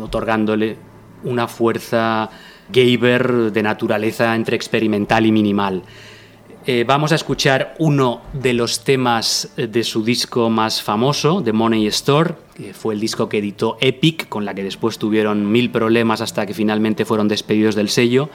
otorgándole 0.00 0.78
una 1.24 1.48
fuerza 1.48 2.30
gaber 2.70 3.52
de 3.52 3.62
naturaleza 3.62 4.34
entre 4.34 4.56
experimental 4.56 5.26
y 5.26 5.32
minimal. 5.32 5.82
Eh, 6.68 6.84
vamos 6.84 7.12
a 7.12 7.14
escuchar 7.14 7.76
uno 7.78 8.22
de 8.32 8.52
los 8.52 8.82
temas 8.82 9.52
de 9.56 9.84
su 9.84 10.02
disco 10.02 10.50
más 10.50 10.82
famoso, 10.82 11.40
The 11.40 11.52
Money 11.52 11.86
Store, 11.86 12.34
que 12.56 12.74
fue 12.74 12.94
el 12.94 13.00
disco 13.00 13.28
que 13.28 13.38
editó 13.38 13.78
Epic, 13.80 14.28
con 14.28 14.44
la 14.44 14.52
que 14.52 14.64
después 14.64 14.98
tuvieron 14.98 15.52
mil 15.52 15.70
problemas 15.70 16.20
hasta 16.20 16.44
que 16.44 16.54
finalmente 16.54 17.04
fueron 17.04 17.28
despedidos 17.28 17.76
del 17.76 17.88
sello, 17.88 18.30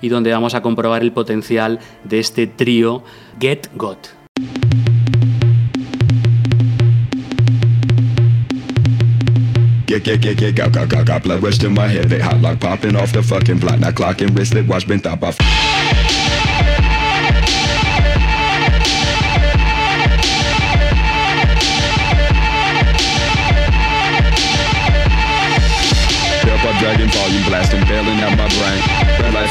y 0.00 0.08
donde 0.08 0.32
vamos 0.32 0.54
a 0.54 0.62
comprobar 0.62 1.02
el 1.02 1.12
potencial 1.12 1.78
de 2.04 2.18
este 2.18 2.46
trío 2.46 3.02
Get 3.40 3.68
Got. 3.74 4.18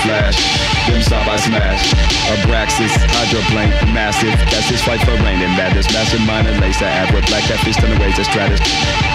Flash, 0.07 0.39
dim 0.87 1.03
stop 1.03 1.27
I 1.27 1.35
smash. 1.35 1.83
Abraxas, 2.31 2.95
hydroplane, 3.11 3.71
massive. 3.91 4.31
That's 4.47 4.71
his 4.71 4.81
fight 4.81 5.03
for 5.03 5.15
rain 5.19 5.43
and 5.43 5.51
madness. 5.59 5.91
Mastermind 5.91 6.47
and 6.47 6.59
lace 6.63 6.81
ad 6.81 7.13
with 7.13 7.27
black 7.27 7.43
cat 7.43 7.59
fist 7.67 7.83
on 7.83 7.91
the 7.91 7.99
ways 7.99 8.15
of 8.15 8.25
stratus. 8.25 8.63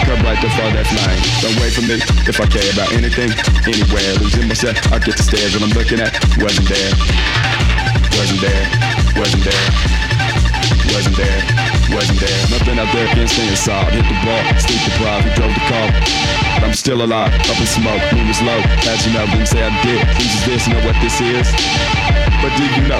Come 0.05 0.21
right 0.21 0.37
to 0.37 0.49
far 0.53 0.69
that 0.69 0.85
line. 0.93 1.21
Don't 1.41 1.57
wait 1.57 1.73
for 1.73 1.81
me 1.89 1.97
if 2.29 2.37
I 2.37 2.45
care 2.45 2.69
about 2.77 2.93
anything, 2.93 3.33
anywhere. 3.65 4.13
Losing 4.21 4.47
myself, 4.47 4.77
I 4.93 5.01
get 5.01 5.17
the 5.17 5.25
stairs 5.25 5.57
when 5.57 5.65
I'm 5.65 5.73
looking 5.73 5.99
at. 5.99 6.13
Wasn't 6.37 6.69
there, 6.69 6.93
wasn't 8.13 8.41
there, 8.45 8.65
wasn't 9.17 9.43
there. 9.49 9.65
Wasn't 10.93 11.17
there, 11.17 11.41
wasn't 11.41 11.73
there. 11.73 11.82
Nothing 11.93 12.79
out 12.81 12.89
there 12.89 13.05
can 13.13 13.27
stay 13.27 13.47
inside. 13.49 13.93
Hit 13.93 14.01
the 14.09 14.17
ball, 14.25 14.41
sleep 14.57 14.81
deprived, 14.81 15.29
who 15.29 15.31
drove 15.37 15.53
the 15.53 15.65
car. 15.69 15.87
But 16.57 16.63
I'm 16.65 16.73
still 16.73 17.05
alive, 17.05 17.29
up 17.45 17.59
in 17.61 17.69
smoke, 17.69 18.01
moon 18.13 18.27
was 18.27 18.41
low. 18.41 18.57
How'd 18.81 18.97
you 19.05 19.13
know? 19.13 19.25
Didn't 19.29 19.45
say 19.45 19.61
I 19.61 19.69
did. 19.85 20.01
Who's 20.17 20.33
is 20.33 20.45
this? 20.45 20.67
Know 20.67 20.81
what 20.81 20.97
this 21.05 21.21
is? 21.21 21.45
But 22.41 22.49
do 22.57 22.65
you 22.65 22.89
know? 22.89 22.97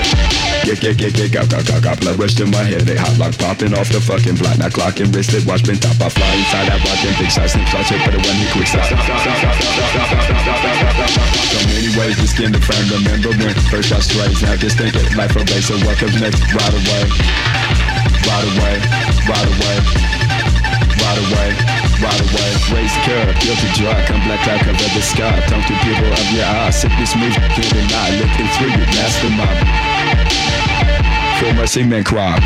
Get, 0.63 0.79
get, 0.79 0.95
get, 0.95 1.11
get, 1.17 1.33
got, 1.33 1.49
got, 1.49 1.65
got, 1.65 1.81
got 1.83 1.99
blood 1.99 2.21
rush 2.21 2.37
to 2.39 2.45
my 2.45 2.63
head. 2.63 2.87
They 2.87 2.95
hot 2.95 3.17
like 3.17 3.35
popping 3.35 3.73
off 3.73 3.89
the 3.89 3.99
fucking 3.99 4.37
block. 4.39 4.61
Now 4.61 4.69
clocking 4.69 5.11
wristlet, 5.11 5.43
watch 5.43 5.65
been 5.65 5.75
top. 5.81 5.99
I 5.99 6.07
fly 6.07 6.29
inside 6.37 6.69
that 6.69 6.79
rockin' 6.85 7.17
big 7.17 7.33
shots, 7.33 7.57
snip 7.57 7.67
shots, 7.67 7.89
but 7.89 8.13
it 8.13 8.21
wasn't 8.21 8.49
quick 8.53 8.69
stop. 8.69 8.87
So 11.49 11.59
many 11.67 11.89
ways 11.97 12.15
to 12.21 12.27
skin 12.29 12.53
the 12.53 12.61
frame. 12.61 12.87
Remember 12.93 13.33
when 13.41 13.57
first 13.73 13.91
I 13.91 13.99
strays. 13.99 14.39
Now 14.45 14.55
just 14.55 14.77
think 14.77 14.95
it 14.95 15.17
life 15.17 15.35
away. 15.35 15.59
So 15.65 15.75
what 15.81 15.97
comes 15.97 16.15
next? 16.21 16.39
Right 16.53 16.73
away. 16.77 17.32
Curve, 23.53 23.61
guilty 23.61 23.81
dry, 23.81 24.05
come 24.05 24.21
black 24.25 24.41
cloud 24.43 24.59
cover 24.61 24.89
the 24.93 25.01
sky. 25.01 25.39
Talk 25.47 25.65
to 25.67 25.73
people 25.83 26.11
of 26.11 26.31
your 26.31 26.45
eyes, 26.45 26.81
this 26.81 27.15
moves, 27.15 27.35
can't 27.35 27.73
deny. 27.73 28.09
Looking 28.19 28.47
through 28.57 28.71
you, 28.71 28.85
mastermind. 28.93 29.67
For 31.39 31.53
mercy, 31.53 31.83
man, 31.83 32.03
cry. 32.03 32.39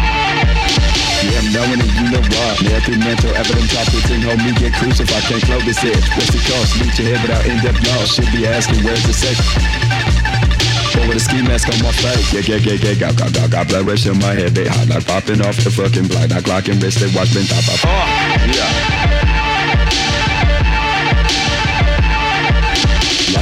Yeah, 1.23 1.39
I'm 1.39 1.51
knowing 1.51 1.81
and 1.81 1.91
you 1.97 2.05
know 2.13 2.21
why. 2.21 2.55
Yeah, 2.61 2.79
through 2.79 2.99
mental 2.99 3.33
evidence, 3.35 3.75
I 3.75 3.83
pretend 3.89 4.23
hold 4.23 4.39
me 4.39 4.53
get 4.53 4.73
crucified. 4.73 5.23
Can't 5.23 5.43
close 5.43 5.65
this 5.65 5.79
head. 5.79 5.97
What's 6.15 6.31
the 6.31 6.39
cost? 6.45 6.77
Meet 6.79 6.99
your 6.99 7.15
head 7.15 7.21
without 7.25 7.45
in-depth 7.45 7.83
knowledge. 7.83 8.11
Should 8.13 8.31
be 8.31 8.45
asking, 8.45 8.83
where's 8.83 9.03
the 9.03 9.13
safe? 9.13 9.41
Or 10.97 11.07
with 11.07 11.17
a 11.17 11.19
ski 11.19 11.41
mask 11.41 11.69
on 11.69 11.81
my 11.83 11.91
face. 11.91 12.33
Yeah, 12.33 12.41
yeah, 12.45 12.61
yeah, 12.61 12.77
yeah, 12.81 12.93
got, 12.95 13.17
got, 13.17 13.33
got, 13.33 13.49
got 13.49 13.67
blood 13.67 13.87
rush 13.87 14.05
in 14.05 14.17
my 14.19 14.33
head. 14.33 14.53
They 14.53 14.67
hot 14.67 14.87
like 14.87 15.05
popping 15.05 15.41
off 15.41 15.57
the 15.57 15.69
fucking 15.69 16.07
block. 16.07 16.29
Now 16.29 16.39
clocking 16.39 16.81
wrist, 16.81 16.99
they 17.01 17.09
watch 17.13 17.33
been 17.33 17.45
top 17.45 17.65
off. 17.65 17.81
Oh, 17.85 17.89
yeah. 18.53 18.96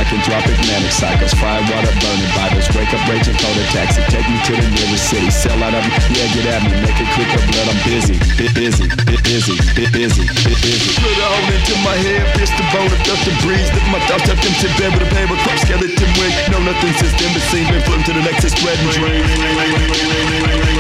Lycanthropic 0.06 0.54
manic 0.70 0.94
cycles, 0.94 1.34
fire 1.34 1.66
water 1.66 1.90
burning 1.98 2.30
Bibles, 2.38 2.70
wake 2.78 2.94
up 2.94 3.02
raging, 3.10 3.34
call 3.42 3.58
a 3.58 3.66
taxi, 3.74 4.06
take 4.14 4.22
me 4.30 4.38
to 4.46 4.54
the 4.54 4.70
nearest 4.70 5.10
city, 5.10 5.34
sell 5.34 5.58
out 5.66 5.74
of 5.74 5.82
me, 5.82 5.90
yeah, 6.14 6.30
get 6.30 6.46
at 6.46 6.62
me, 6.62 6.78
make 6.86 6.94
it 7.02 7.10
quicker, 7.18 7.42
blood, 7.50 7.74
I'm 7.74 7.80
busy, 7.82 8.14
bit 8.38 8.54
busy, 8.54 8.86
bit 9.10 9.22
busy, 9.26 9.58
bit 9.74 9.90
busy, 9.90 10.22
bit 10.46 10.62
busy. 10.62 10.94
Put 11.02 11.10
a 11.10 11.26
hole 11.26 11.50
into 11.50 11.74
my 11.82 11.98
head, 11.98 12.22
pierce 12.38 12.54
the 12.54 12.62
bone, 12.70 12.86
I 12.86 13.02
felt 13.02 13.18
the 13.26 13.34
breeze, 13.42 13.66
lift 13.74 13.90
my 13.90 13.98
thoughts 14.06 14.30
up 14.30 14.38
into 14.46 14.70
bed 14.78 14.94
with 14.94 15.10
a 15.10 15.10
paper 15.10 15.38
crop 15.42 15.58
skeleton 15.66 16.10
wig, 16.22 16.34
no 16.54 16.62
nothing 16.62 16.94
since 17.02 17.18
then, 17.18 17.34
but 17.34 17.42
seen, 17.50 17.66
been 17.66 17.82
floating 17.82 18.06
to 18.06 18.14
the 18.14 18.22
next, 18.22 18.46
spreading 18.46 18.86
dreams. 18.94 19.26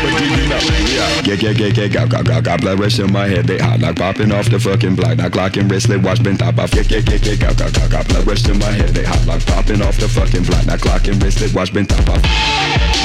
But 0.05 0.21
do 0.21 0.25
you 0.29 0.45
know? 0.45 0.61
Yeah. 0.93 1.09
Get, 1.25 1.39
get, 1.41 1.57
get, 1.57 1.73
get, 1.73 1.89
got, 1.91 2.09
got, 2.13 2.25
got, 2.29 2.43
got 2.43 2.61
blood 2.61 2.77
rush 2.79 2.99
in 3.01 3.11
my 3.11 3.25
head, 3.25 3.49
they 3.49 3.57
hot 3.57 3.81
like 3.81 3.97
popping 3.97 4.31
off 4.31 4.45
the 4.53 4.59
fucking 4.59 4.93
block, 4.95 5.17
now 5.17 5.29
clocking 5.29 5.65
wristlet, 5.67 6.03
watch 6.05 6.21
been 6.21 6.37
top 6.37 6.59
off. 6.59 6.69
Get, 6.71 6.87
get, 6.87 7.05
get, 7.05 7.23
get, 7.25 7.39
got, 7.39 7.57
got, 7.57 7.73
got, 7.73 7.89
got 7.89 8.07
blood 8.07 8.27
rush 8.27 8.47
in 8.47 8.59
my 8.59 8.69
head, 8.69 8.93
they 8.93 9.03
hot 9.03 9.14
like 9.25 9.45
popping 9.45 9.81
off 9.81 9.97
the 9.97 10.07
fucking 10.07 10.43
block, 10.43 10.65
now 10.65 10.77
clocking 10.77 11.19
wristlet, 11.19 11.53
watch 11.53 11.73
been 11.73 11.85
top 11.85 12.07
off. 12.09 13.04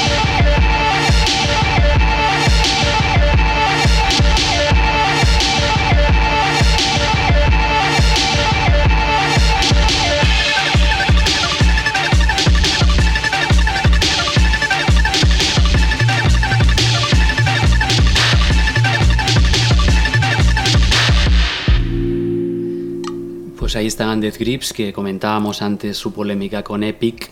Pues 23.71 23.77
ahí 23.77 23.87
estaban 23.87 24.21
Death 24.21 24.37
Grips, 24.37 24.73
que 24.73 24.93
comentábamos 24.93 25.63
antes 25.63 25.97
su 25.97 26.13
polémica 26.13 26.65
con 26.65 26.83
Epic, 26.83 27.31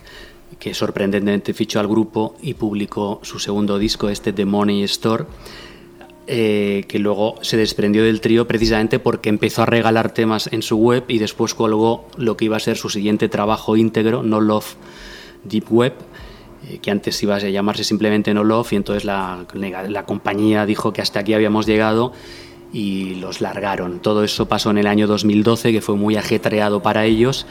que 0.57 0.73
sorprendentemente 0.73 1.53
fichó 1.53 1.81
al 1.81 1.87
grupo 1.89 2.37
y 2.41 2.53
publicó 2.53 3.19
su 3.23 3.39
segundo 3.39 3.77
disco, 3.77 4.07
este 4.07 4.31
The 4.31 4.45
Money 4.45 4.83
Store, 4.83 5.25
eh, 6.27 6.85
que 6.87 6.97
luego 6.97 7.35
se 7.41 7.57
desprendió 7.57 8.05
del 8.05 8.21
trío 8.21 8.47
precisamente 8.47 8.99
porque 8.99 9.27
empezó 9.27 9.63
a 9.63 9.65
regalar 9.65 10.13
temas 10.13 10.47
en 10.53 10.61
su 10.61 10.77
web 10.77 11.03
y 11.09 11.17
después 11.17 11.53
colgó 11.53 12.07
lo 12.15 12.37
que 12.37 12.45
iba 12.45 12.55
a 12.55 12.61
ser 12.61 12.77
su 12.77 12.89
siguiente 12.89 13.27
trabajo 13.27 13.75
íntegro, 13.75 14.23
No 14.23 14.39
Love 14.39 14.75
Deep 15.43 15.65
Web, 15.69 15.93
eh, 16.69 16.77
que 16.77 16.89
antes 16.89 17.21
iba 17.21 17.35
a 17.35 17.39
llamarse 17.39 17.83
simplemente 17.83 18.33
No 18.33 18.45
Love 18.45 18.71
y 18.71 18.75
entonces 18.77 19.03
la, 19.03 19.45
la 19.53 20.05
compañía 20.05 20.65
dijo 20.65 20.93
que 20.93 21.01
hasta 21.01 21.19
aquí 21.19 21.33
habíamos 21.33 21.65
llegado 21.65 22.13
y 22.71 23.15
los 23.15 23.41
largaron. 23.41 23.99
Todo 23.99 24.23
eso 24.23 24.47
pasó 24.47 24.71
en 24.71 24.77
el 24.77 24.87
año 24.87 25.07
2012, 25.07 25.71
que 25.71 25.81
fue 25.81 25.95
muy 25.95 26.15
ajetreado 26.15 26.81
para 26.81 27.05
ellos. 27.05 27.45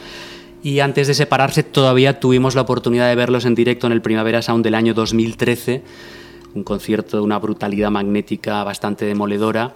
Y 0.61 0.79
antes 0.79 1.07
de 1.07 1.13
separarse 1.13 1.63
todavía 1.63 2.19
tuvimos 2.19 2.55
la 2.55 2.61
oportunidad 2.61 3.07
de 3.07 3.15
verlos 3.15 3.45
en 3.45 3.55
directo 3.55 3.87
en 3.87 3.93
el 3.93 4.01
Primavera 4.01 4.41
Sound 4.41 4.63
del 4.63 4.75
año 4.75 4.93
2013, 4.93 5.83
un 6.53 6.63
concierto 6.63 7.17
de 7.17 7.23
una 7.23 7.39
brutalidad 7.39 7.91
magnética 7.91 8.63
bastante 8.63 9.05
demoledora 9.05 9.73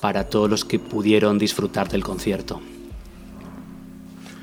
para 0.00 0.24
todos 0.24 0.50
los 0.50 0.64
que 0.64 0.78
pudieron 0.78 1.38
disfrutar 1.38 1.88
del 1.88 2.02
concierto. 2.02 2.60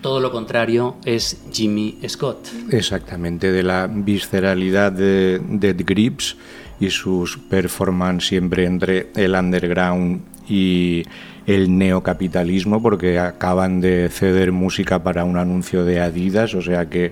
Todo 0.02 0.20
lo 0.20 0.32
contrario 0.32 0.98
es 1.06 1.42
Jimmy 1.52 1.98
Scott. 2.08 2.50
Exactamente, 2.72 3.52
de 3.52 3.64
la 3.64 3.88
visceralidad 3.88 4.92
de 4.92 5.40
Dead 5.42 5.78
Grips 5.78 6.36
y 6.80 6.90
sus 6.90 7.38
performances 7.38 8.28
siempre 8.28 8.66
entre 8.66 9.12
el 9.16 9.34
underground 9.34 10.33
y 10.48 11.04
el 11.48 11.78
neocapitalismo, 11.78 12.82
porque 12.82 13.20
acaban 13.20 13.82
de 13.82 14.10
ceder 14.10 14.52
música 14.52 15.04
para 15.04 15.24
un 15.26 15.38
anuncio 15.38 15.84
de 15.86 16.00
Adidas, 16.00 16.54
o 16.56 16.62
sea 16.62 16.90
que 16.90 17.12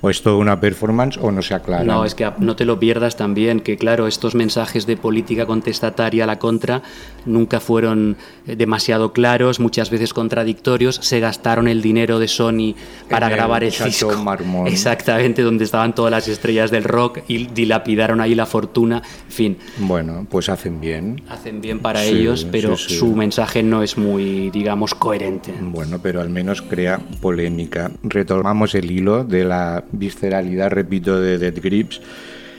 o 0.00 0.10
es 0.10 0.20
toda 0.22 0.36
una 0.36 0.58
performance 0.60 1.16
o 1.16 1.30
no 1.30 1.42
se 1.42 1.54
aclara. 1.54 1.84
No, 1.84 2.04
es 2.04 2.14
que 2.16 2.28
no 2.38 2.56
te 2.56 2.64
lo 2.64 2.78
pierdas 2.80 3.16
también, 3.16 3.60
que 3.60 3.76
claro, 3.76 4.08
estos 4.08 4.34
mensajes 4.34 4.84
de 4.84 4.96
política 4.96 5.46
contestataria 5.46 6.24
a 6.24 6.26
la 6.26 6.38
contra 6.40 6.82
nunca 7.24 7.60
fueron 7.60 8.16
eh, 8.48 8.56
demasiado 8.56 9.12
claros, 9.12 9.60
muchas 9.60 9.90
veces 9.90 10.12
contradictorios, 10.12 10.96
se 10.96 11.20
gastaron 11.20 11.68
el 11.68 11.82
dinero 11.82 12.18
de 12.18 12.26
Sony 12.26 12.74
para 13.08 13.26
En 13.26 13.32
el 13.32 13.38
grabar 13.38 13.62
el 13.62 13.70
disco. 13.70 14.12
Marmont. 14.24 14.68
Exactamente, 14.68 15.42
donde 15.42 15.62
estaban 15.64 15.94
todas 15.94 16.10
las 16.10 16.26
estrellas 16.26 16.72
del 16.72 16.82
rock 16.84 17.20
y 17.28 17.46
dilapidaron 17.46 18.20
ahí 18.20 18.34
la 18.34 18.46
fortuna, 18.46 19.02
en 19.26 19.32
fin, 19.32 19.56
Bueno, 19.78 20.26
pues 20.28 20.48
hacen 20.48 20.80
bien. 20.80 21.22
hacen 21.28 21.60
bien 21.60 21.78
para 21.78 22.02
Sí, 22.02 22.08
ellos, 22.08 22.44
pero 22.50 22.76
sí, 22.76 22.88
sí. 22.90 22.96
su 22.98 23.14
mensaje 23.14 23.61
no 23.62 23.82
es 23.82 23.96
muy, 23.98 24.50
digamos, 24.50 24.94
coherente. 24.94 25.52
Bueno, 25.60 25.98
pero 26.02 26.20
al 26.20 26.30
menos 26.30 26.62
crea 26.62 27.00
polémica. 27.20 27.90
Retomamos 28.02 28.74
el 28.74 28.90
hilo 28.90 29.24
de 29.24 29.44
la 29.44 29.84
visceralidad, 29.92 30.70
repito, 30.70 31.20
de 31.20 31.38
Dead 31.38 31.54
Grips 31.62 32.00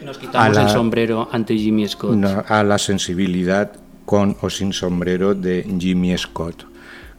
Nos 0.03 0.17
quitamos 0.17 0.55
la- 0.55 0.63
el 0.63 0.69
sombrero 0.69 1.27
ante 1.31 1.55
Jimmy 1.57 1.87
Scott. 1.87 2.15
no, 2.15 2.43
a 2.47 2.63
la 2.63 2.77
sensibilidad 2.77 3.71
con 4.05 4.35
o 4.41 4.49
sin 4.49 4.73
sombrero 4.73 5.33
de 5.33 5.65
Jimmy 5.79 6.17
Scott, 6.17 6.65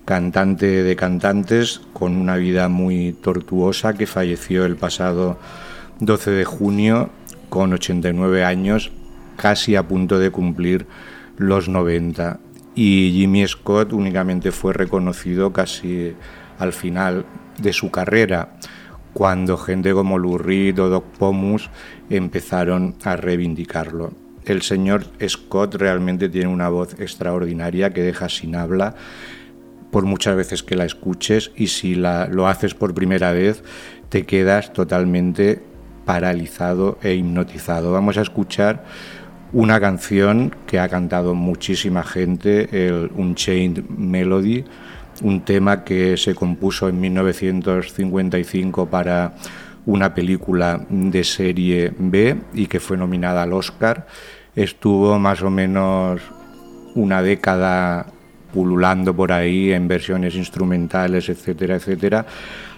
cantante 0.05 0.83
de 0.83 0.97
cantantes 0.97 1.81
con 1.95 2.17
una 2.17 2.37
vida 2.37 2.69
muy 2.69 3.13
tortuosa 3.15 3.95
que 3.95 4.07
falleció 4.07 4.67
el 4.67 4.77
pasado 4.77 5.39
12 6.01 6.31
de 6.33 6.45
junio 6.45 7.09
con 7.49 7.73
89 7.73 8.45
años, 8.45 8.91
casi 9.37 9.77
a 9.77 9.85
punto 9.89 10.19
de 10.19 10.31
cumplir 10.31 10.87
los 11.39 11.69
90. 11.69 12.39
Y 12.75 13.13
Jimmy 13.13 13.47
Scott 13.47 13.93
únicamente 13.93 14.51
fue 14.51 14.73
reconocido 14.73 15.53
casi 15.53 16.15
al 16.59 16.73
final 16.73 17.25
de 17.61 17.73
su 17.73 17.91
carrera, 17.91 18.57
cuando 19.13 19.57
gente 19.57 19.93
como 19.93 20.19
Lou 20.19 20.35
o 20.35 20.89
Doc 20.89 21.05
Pomus 21.19 21.71
empezaron 22.11 22.97
a 23.05 23.17
reivindicarlo. 23.17 24.13
El 24.45 24.63
señor 24.63 25.07
Scott 25.27 25.77
realmente 25.77 26.29
tiene 26.29 26.49
una 26.49 26.69
voz 26.69 26.99
extraordinaria 27.01 27.93
que 27.93 28.03
deja 28.03 28.29
sin 28.29 28.57
habla 28.57 28.95
por 29.91 30.05
muchas 30.05 30.37
veces 30.37 30.63
que 30.63 30.75
la 30.75 30.85
escuches 30.85 31.53
y 31.55 31.69
si 31.69 31.95
la, 31.95 32.27
lo 32.27 32.49
haces 32.49 32.75
por 32.75 32.93
primera 32.93 33.33
vez 33.33 33.63
te 34.09 34.27
quedas 34.27 34.73
totalmente 34.73 35.63
paralizado 36.05 36.99
e 37.03 37.15
hipnotizado. 37.15 37.93
Vamos 37.93 38.19
a 38.19 38.23
escuchar 38.23 38.85
una 39.55 39.79
canción 39.79 40.53
que 40.67 40.81
ha 40.81 40.89
cantado 40.89 41.35
muchísima 41.37 42.03
gente, 42.03 42.69
el 42.73 43.11
Unchained 43.15 43.85
Melody, 43.89 44.65
un 45.23 45.43
tema 45.43 45.85
que 45.85 46.17
se 46.17 46.35
compuso 46.35 46.89
en 46.89 47.01
1955 47.01 48.87
para 48.87 49.35
una 49.87 50.13
película 50.13 50.85
de 50.89 51.23
serie 51.23 51.93
B 51.97 52.37
y 52.53 52.67
que 52.67 52.81
fue 52.81 52.97
nominada 52.97 53.45
al 53.45 53.53
Oscar. 53.53 54.09
Estuvo 54.57 55.21
más 55.21 55.41
o 55.43 55.51
menos 55.51 56.21
una 56.97 57.23
década 57.23 58.07
pululando 58.53 59.15
por 59.15 59.31
ahí 59.31 59.73
en 59.73 59.87
versiones 59.87 60.35
instrumentales, 60.35 61.29
etcétera, 61.29 61.77
etcétera, 61.77 62.27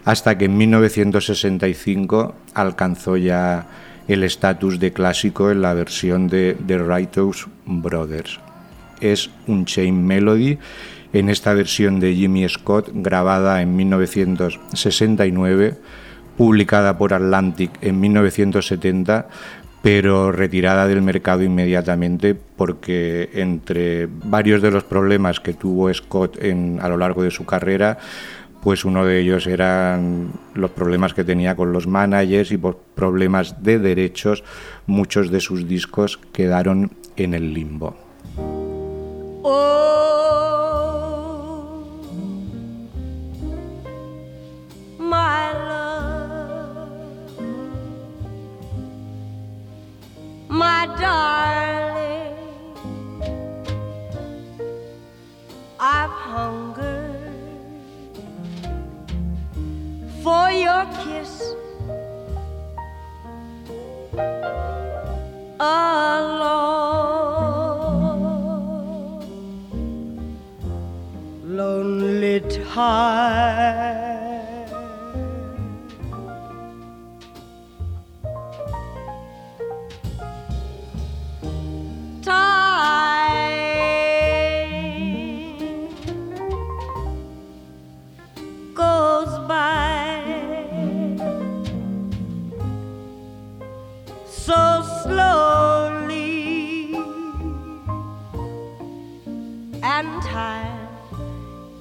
hasta 0.05 0.37
que 0.37 0.45
en 0.45 0.59
1965 0.59 2.35
alcanzó 2.53 3.17
ya 3.17 3.67
el 4.09 4.23
estatus 4.23 4.79
de 4.79 4.93
clásico 4.93 5.51
en 5.51 5.63
la 5.63 5.75
versión 5.75 6.29
de 6.29 6.57
The 6.67 6.79
Righteous 6.79 7.47
Brothers. 7.67 8.39
Es 9.01 9.31
un 9.47 9.65
chain 9.67 10.07
melody 10.07 10.59
en 11.13 11.29
esta 11.29 11.53
versión 11.55 12.01
de 12.01 12.15
Jimmy 12.15 12.49
Scott 12.49 12.91
grabada 12.93 13.61
en 13.63 13.75
1969, 13.77 15.75
publicada 16.37 16.99
por 16.99 17.15
Atlantic 17.15 17.71
en 17.81 18.01
1970, 18.01 19.29
pero 19.83 20.33
retirada 20.33 20.87
del 20.87 21.03
mercado 21.03 21.43
inmediatamente 21.43 22.35
porque 22.35 23.31
entre 23.35 24.07
varios 24.07 24.61
de 24.63 24.71
los 24.71 24.85
problemas 24.85 25.41
que 25.41 25.53
tuvo 25.55 25.93
Scott 25.93 26.43
en- 26.43 26.79
a 26.83 26.89
lo 26.89 26.97
largo 26.97 27.23
de 27.23 27.31
su 27.31 27.45
carrera, 27.45 27.99
pues 28.63 28.85
uno 28.85 29.05
de 29.05 29.21
ellos 29.21 29.47
eran 29.47 30.31
los 30.55 30.71
problemas 30.71 31.15
que 31.15 31.25
tenía 31.25 31.55
con 31.55 31.73
los 31.73 31.87
managers 31.87 32.51
y 32.53 32.59
por 32.59 32.79
problemas 32.95 33.63
de 33.63 33.79
derechos, 33.79 34.43
muchos 34.87 35.31
de 35.31 35.41
sus 35.41 35.69
discos 35.69 36.19
quedaron 36.33 36.91
en 37.17 37.35
el 37.35 37.55
limbo. 37.55 37.97
Oh, 39.43 39.87
my 50.49 50.87
darling, 50.99 51.36
for 60.27 60.51
your 60.51 60.85
kiss. 61.05 61.33
Alone 65.61 66.67
lonely 71.45 72.41
time. 72.75 74.26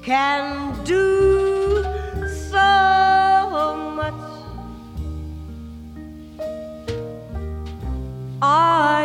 Can 0.06 0.72
do 0.84 1.82
so 2.52 3.76
much. 3.96 4.14
Are 8.40 9.05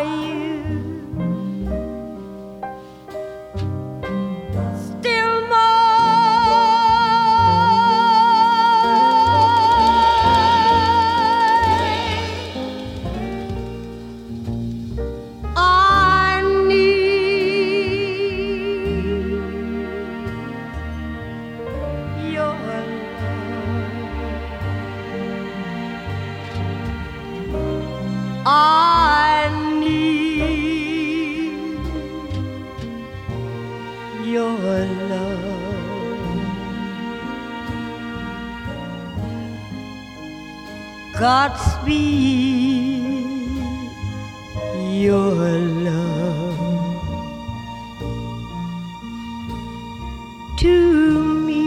Godspeed 41.20 42.00
your 45.04 45.34
love 45.86 47.02
to 50.56 50.74
me. 51.44 51.66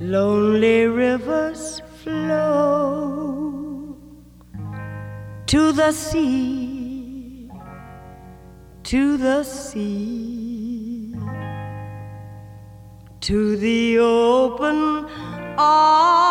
Lonely 0.00 0.86
rivers 0.86 1.80
flow 2.02 3.94
to 5.46 5.70
the 5.70 5.92
sea, 5.92 7.48
to 8.82 9.16
the 9.16 9.44
sea, 9.44 10.31
to 13.22 13.56
the 13.56 13.98
open 14.00 15.06
arms 15.56 16.26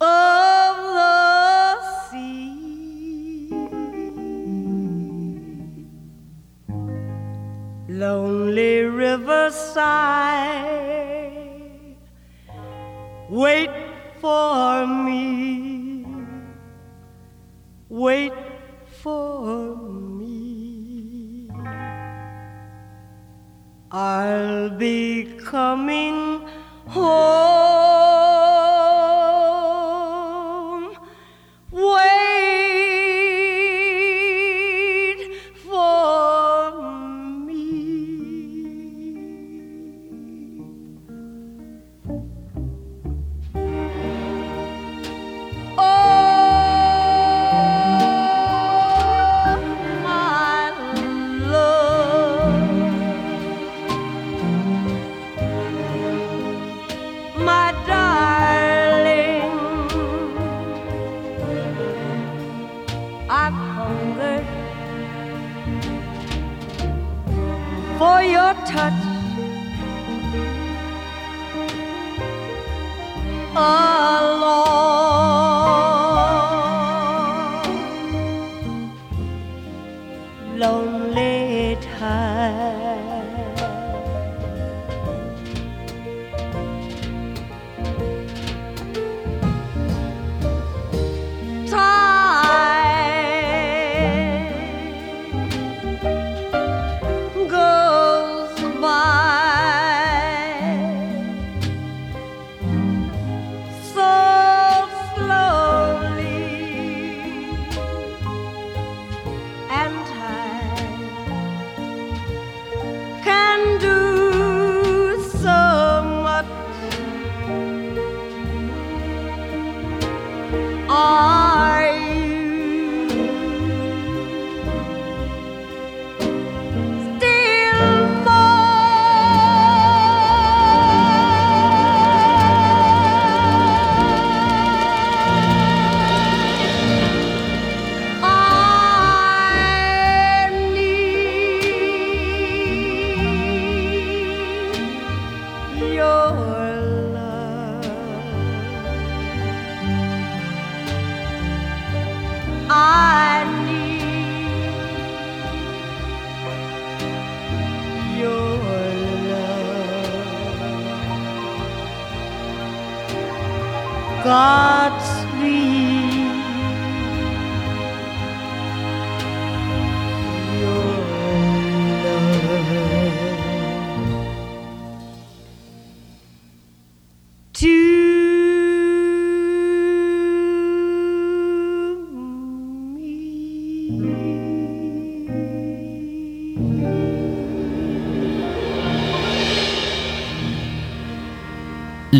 of 0.00 0.76
the 0.98 1.80
sea. 2.10 3.48
Lonely 7.88 8.82
riverside, 8.82 9.86
wait 13.30 13.70
for 14.20 14.84
me, 14.84 16.04
wait 17.88 18.32
for 19.00 19.76
me. 19.76 19.85
I'll 23.98 24.68
be 24.68 25.24
coming 25.38 26.42
home. 26.86 27.85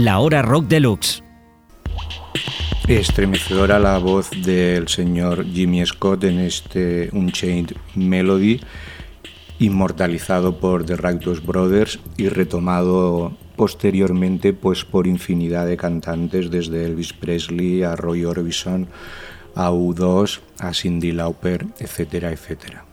La 0.06 0.20
hora 0.20 0.40
rock 0.40 0.66
deluxe. 0.68 1.20
Estremecedora 2.86 3.80
la 3.80 3.98
voz 3.98 4.30
del 4.30 4.86
señor 4.86 5.44
Jimmy 5.44 5.84
Scott 5.84 6.22
en 6.22 6.38
este 6.38 7.10
Unchained 7.12 7.72
Melody, 7.96 8.60
inmortalizado 9.58 10.60
por 10.60 10.86
The 10.86 10.94
Righteous 10.94 11.44
Brothers 11.44 11.98
y 12.16 12.28
retomado 12.28 13.36
posteriormente 13.56 14.52
pues, 14.52 14.84
por 14.84 15.08
infinidad 15.08 15.66
de 15.66 15.76
cantantes, 15.76 16.52
desde 16.52 16.84
Elvis 16.84 17.12
Presley 17.12 17.82
a 17.82 17.96
Roy 17.96 18.24
Orbison, 18.24 18.86
a 19.56 19.72
U2, 19.72 20.38
a 20.60 20.72
Cindy 20.72 21.10
Lauper, 21.10 21.66
etcétera, 21.80 22.30
etcétera. 22.30 22.84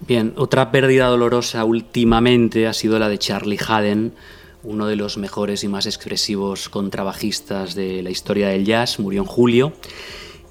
Bien, 0.00 0.32
otra 0.36 0.70
pérdida 0.70 1.08
dolorosa 1.08 1.62
últimamente 1.66 2.66
ha 2.66 2.72
sido 2.72 2.98
la 2.98 3.10
de 3.10 3.18
Charlie 3.18 3.60
Haden, 3.68 4.14
uno 4.64 4.86
de 4.86 4.96
los 4.96 5.16
mejores 5.18 5.62
y 5.62 5.68
más 5.68 5.86
expresivos 5.86 6.68
contrabajistas 6.68 7.74
de 7.74 8.02
la 8.02 8.10
historia 8.10 8.48
del 8.48 8.64
jazz, 8.64 8.98
murió 8.98 9.22
en 9.22 9.26
julio. 9.26 9.72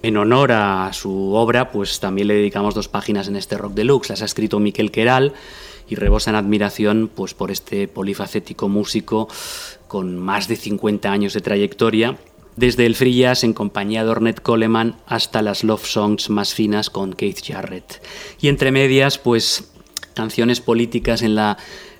En 0.01 0.17
honor 0.17 0.51
a 0.51 0.91
su 0.93 1.33
obra, 1.33 1.71
pues 1.71 1.99
también 1.99 2.27
le 2.27 2.35
dedicamos 2.35 2.75
dos 2.75 2.87
páginas 2.87 3.27
en 3.27 3.35
este 3.35 3.57
Rock 3.57 3.73
Deluxe. 3.73 4.09
Las 4.09 4.21
ha 4.21 4.25
escrito 4.25 4.59
Miquel 4.59 4.91
Queral 4.91 5.33
y 5.87 5.95
rebosa 5.95 6.29
en 6.29 6.35
admiración 6.35 7.09
pues, 7.13 7.33
por 7.33 7.51
este 7.51 7.87
polifacético 7.87 8.69
músico 8.69 9.27
con 9.87 10.17
más 10.17 10.47
de 10.47 10.55
50 10.55 11.11
años 11.11 11.33
de 11.33 11.41
trayectoria, 11.41 12.17
desde 12.55 12.85
el 12.85 12.95
free 12.95 13.15
jazz 13.15 13.43
en 13.43 13.53
compañía 13.53 14.03
de 14.03 14.09
Ornette 14.09 14.41
Coleman 14.41 14.97
hasta 15.07 15.41
las 15.41 15.63
love 15.63 15.85
songs 15.85 16.29
más 16.29 16.53
finas 16.53 16.89
con 16.89 17.13
Keith 17.13 17.39
Jarrett. 17.43 18.01
Y 18.39 18.47
entre 18.47 18.71
medias, 18.71 19.17
pues 19.17 19.71
canciones 20.13 20.61
políticas 20.61 21.21
en 21.21 21.35
la 21.35 21.57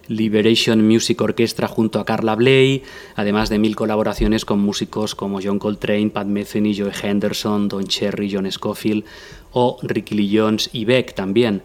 Liberation 0.08 0.86
Music 0.88 1.20
Orchestra 1.22 1.68
junto 1.68 2.00
a 2.00 2.06
Carla 2.06 2.36
Bley, 2.36 2.84
además 3.16 3.50
de 3.50 3.60
mil 3.60 3.76
colaboraciones 3.76 4.46
con 4.46 4.60
músicos 4.60 5.16
como 5.16 5.40
John 5.42 5.60
Coltrane, 5.60 6.10
Pat 6.10 6.28
Metheny, 6.28 6.78
Joe 6.78 6.92
Henderson, 7.02 7.68
Don 7.68 7.86
Cherry, 7.86 8.32
John 8.32 8.52
Scofield 8.52 9.06
o 9.52 9.78
Ricky 9.82 10.16
Lee 10.16 10.38
Jones 10.38 10.70
y 10.74 10.86
Beck 10.86 11.14
también. 11.14 11.62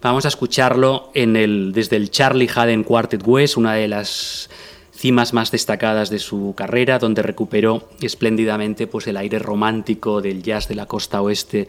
Vamos 0.00 0.24
a 0.24 0.28
escucharlo 0.28 1.10
desde 1.14 1.96
el 1.96 2.10
Charlie 2.10 2.50
Haden 2.52 2.82
Quartet 2.82 3.22
West, 3.24 3.56
una 3.56 3.74
de 3.74 3.86
las 3.86 4.50
cimas 4.92 5.32
más 5.32 5.50
destacadas 5.50 6.10
de 6.10 6.18
su 6.18 6.54
carrera, 6.56 6.98
donde 6.98 7.22
recuperó 7.22 7.88
espléndidamente 8.00 8.86
pues, 8.86 9.06
el 9.06 9.16
aire 9.16 9.38
romántico 9.38 10.20
del 10.20 10.42
jazz 10.42 10.68
de 10.68 10.74
la 10.74 10.86
costa 10.86 11.22
oeste 11.22 11.68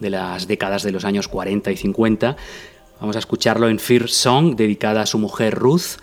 de 0.00 0.10
las 0.10 0.48
décadas 0.48 0.82
de 0.82 0.92
los 0.92 1.04
años 1.04 1.28
40 1.28 1.70
y 1.70 1.76
50. 1.76 2.36
Vamos 3.00 3.16
a 3.16 3.20
escucharlo 3.20 3.70
en 3.70 3.78
First 3.78 4.14
Song, 4.14 4.56
dedicada 4.56 5.00
a 5.00 5.06
su 5.06 5.18
mujer 5.18 5.54
Ruth, 5.54 5.96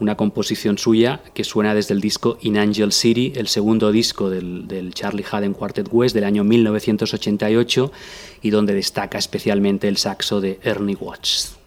una 0.00 0.16
composición 0.16 0.78
suya 0.78 1.20
que 1.34 1.44
suena 1.44 1.74
desde 1.74 1.92
el 1.92 2.00
disco 2.00 2.38
In 2.40 2.56
Angel 2.56 2.90
City, 2.90 3.34
el 3.36 3.48
segundo 3.48 3.92
disco 3.92 4.30
del, 4.30 4.66
del 4.66 4.94
Charlie 4.94 5.26
Haden 5.30 5.52
Quartet 5.52 5.88
West 5.92 6.14
del 6.14 6.24
año 6.24 6.44
1988 6.44 7.92
y 8.40 8.48
donde 8.48 8.72
destaca 8.72 9.18
especialmente 9.18 9.88
el 9.88 9.98
saxo 9.98 10.40
de 10.40 10.58
Ernie 10.62 10.96
Watts. 10.98 11.57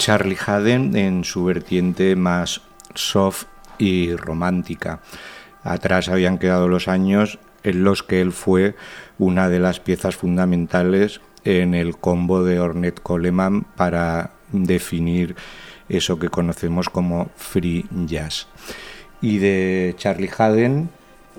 Charlie 0.00 0.38
Haden 0.46 0.96
en 0.96 1.24
su 1.24 1.44
vertiente 1.44 2.16
más 2.16 2.62
soft 2.94 3.44
y 3.76 4.16
romántica. 4.16 5.00
Atrás 5.62 6.08
habían 6.08 6.38
quedado 6.38 6.68
los 6.68 6.88
años 6.88 7.38
en 7.64 7.84
los 7.84 8.02
que 8.02 8.22
él 8.22 8.32
fue 8.32 8.76
una 9.18 9.50
de 9.50 9.58
las 9.58 9.78
piezas 9.78 10.16
fundamentales 10.16 11.20
en 11.44 11.74
el 11.74 11.98
combo 11.98 12.42
de 12.42 12.60
Ornette 12.60 13.02
Coleman 13.02 13.64
para 13.76 14.30
definir 14.52 15.36
eso 15.90 16.18
que 16.18 16.30
conocemos 16.30 16.88
como 16.88 17.30
free 17.36 17.84
jazz. 18.06 18.48
Y 19.20 19.36
de 19.36 19.94
Charlie 19.98 20.30
Haden, 20.34 20.88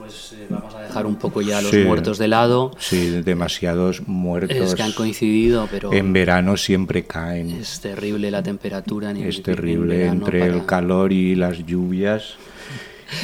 Pues 0.01 0.33
eh, 0.33 0.47
vamos 0.49 0.73
a 0.73 0.81
dejar 0.81 1.05
un 1.05 1.15
poco 1.15 1.41
ya 1.43 1.61
los 1.61 1.69
Sí. 1.69 1.83
muertos 1.85 2.17
de 2.17 2.27
lado. 2.27 2.71
sí, 2.79 3.21
demasiados 3.21 4.07
muertos. 4.07 4.57
Es 4.57 4.73
que 4.73 4.81
han 4.81 4.93
coincidido, 4.93 5.67
pero 5.69 5.93
En 5.93 6.11
verano 6.11 6.57
siempre 6.57 7.03
caen. 7.03 7.51
es 7.51 7.79
terrible 7.81 8.31
la 8.31 8.41
temperatura. 8.41 9.11
en- 9.11 9.17
Es 9.17 9.37
en 9.37 9.43
terrible 9.43 9.97
verano 9.97 10.13
entre 10.13 10.45
el 10.47 10.53
para- 10.53 10.65
calor 10.65 11.13
y 11.13 11.35
las 11.35 11.63
lluvias. 11.65 12.33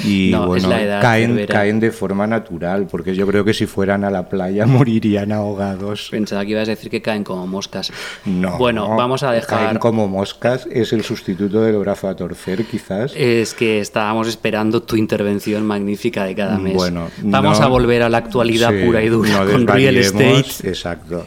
Y 0.04 0.30
No, 0.32 0.48
bueno, 0.48 0.72
edad, 0.72 1.02
caen, 1.02 1.46
caen 1.48 1.80
de 1.80 1.92
forma 1.92 2.28
natural, 2.28 2.88
porque 2.90 3.16
yo 3.16 3.26
creo 3.28 3.44
que 3.46 3.54
si 3.54 3.66
fueran 3.66 4.04
a 4.04 4.10
la 4.12 4.28
playa 4.30 4.66
morirían 4.68 5.32
ahogados. 5.32 6.10
Pensaba 6.12 6.44
que 6.46 6.52
ibas 6.52 6.68
a 6.68 6.72
decir 6.72 6.90
que 6.90 7.02
caen 7.02 7.24
como 7.24 7.48
moscas. 7.48 7.92
No. 8.26 8.58
Bueno, 8.58 8.96
vamos 8.96 9.24
a 9.24 9.32
dejar. 9.32 9.60
Caen 9.66 9.78
como 9.78 10.08
moscas, 10.08 10.68
es 10.72 10.94
el 10.94 11.04
sustituto 11.04 11.62
del 11.62 11.78
brazo 11.78 12.08
a 12.10 12.16
torcer, 12.16 12.66
quizás. 12.66 13.14
Es 13.16 13.54
que 13.54 13.80
estábamos 13.80 14.28
esperando 14.28 14.84
tu 14.84 14.96
intervención 14.96 15.66
magnífica 15.66 16.26
de 16.26 16.36
cada 16.36 16.58
mes. 16.58 16.74
Bueno, 16.74 17.10
Vamos 17.22 17.60
no- 17.60 17.66
a 17.66 17.70
volver 17.70 18.04
a 18.04 18.10
la 18.10 18.18
actualidad 18.18 18.72
Sí, 18.72 18.86
pura 18.86 19.02
y 19.04 19.10
dura 19.10 19.44
no 19.46 19.52
con 19.52 19.68
Real 19.68 19.98
Estate. 19.98 20.46
Exacto. 20.68 21.26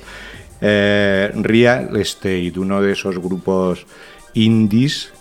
Eh, 0.61 1.31
Real 1.35 1.97
Estate, 1.97 2.53
uno 2.57 2.83
de 2.83 2.93
esos 2.93 3.19
grupos 3.19 3.87
indies, 4.35 5.13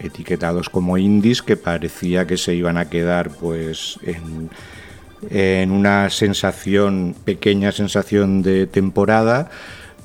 etiquetados 0.00 0.68
como 0.68 0.98
indies, 0.98 1.42
que 1.42 1.56
parecía 1.56 2.26
que 2.26 2.36
se 2.36 2.54
iban 2.54 2.76
a 2.78 2.88
quedar 2.88 3.30
pues 3.30 3.98
en, 4.02 5.70
una 5.70 6.08
sensación, 6.10 7.14
pequeña 7.24 7.72
sensación 7.72 8.42
de 8.42 8.66
temporada, 8.66 9.50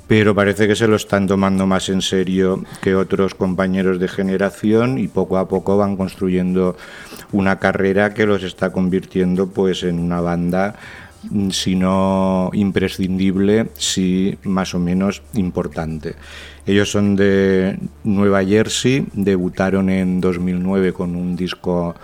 pero 0.07 0.35
parece 0.35 0.67
que 0.67 0.75
se 0.75 0.87
lo 0.87 0.97
están 0.97 1.25
tomando 1.25 1.65
más 1.65 1.89
en 1.89 2.01
serio 2.01 2.63
que 2.81 2.95
otros 2.95 3.33
compañeros 3.33 3.99
de 3.99 4.07
generación 4.07 4.99
y 4.99 5.07
poco 5.07 5.37
a 5.37 5.47
poco 5.47 5.77
van 5.77 5.97
construyendo 5.97 6.75
una 7.31 7.57
carrera 7.59 8.13
que 8.13 8.25
los 8.25 8.43
está 8.43 8.71
convirtiendo 8.71 9.47
pues 9.47 9.83
en 9.83 9.99
una 9.99 10.21
banda 10.21 10.75
si 11.51 11.75
no 11.75 12.49
imprescindible, 12.53 13.67
sí 13.77 14.37
más 14.43 14.73
o 14.73 14.79
menos 14.79 15.21
importante. 15.33 16.15
Ellos 16.65 16.91
son 16.91 17.15
de 17.15 17.77
Nueva 18.03 18.43
Jersey, 18.43 19.05
debutaron 19.13 19.89
en 19.89 20.21
2009 20.21 20.93
con 20.93 21.15
un 21.15 21.35
disco 21.35 21.95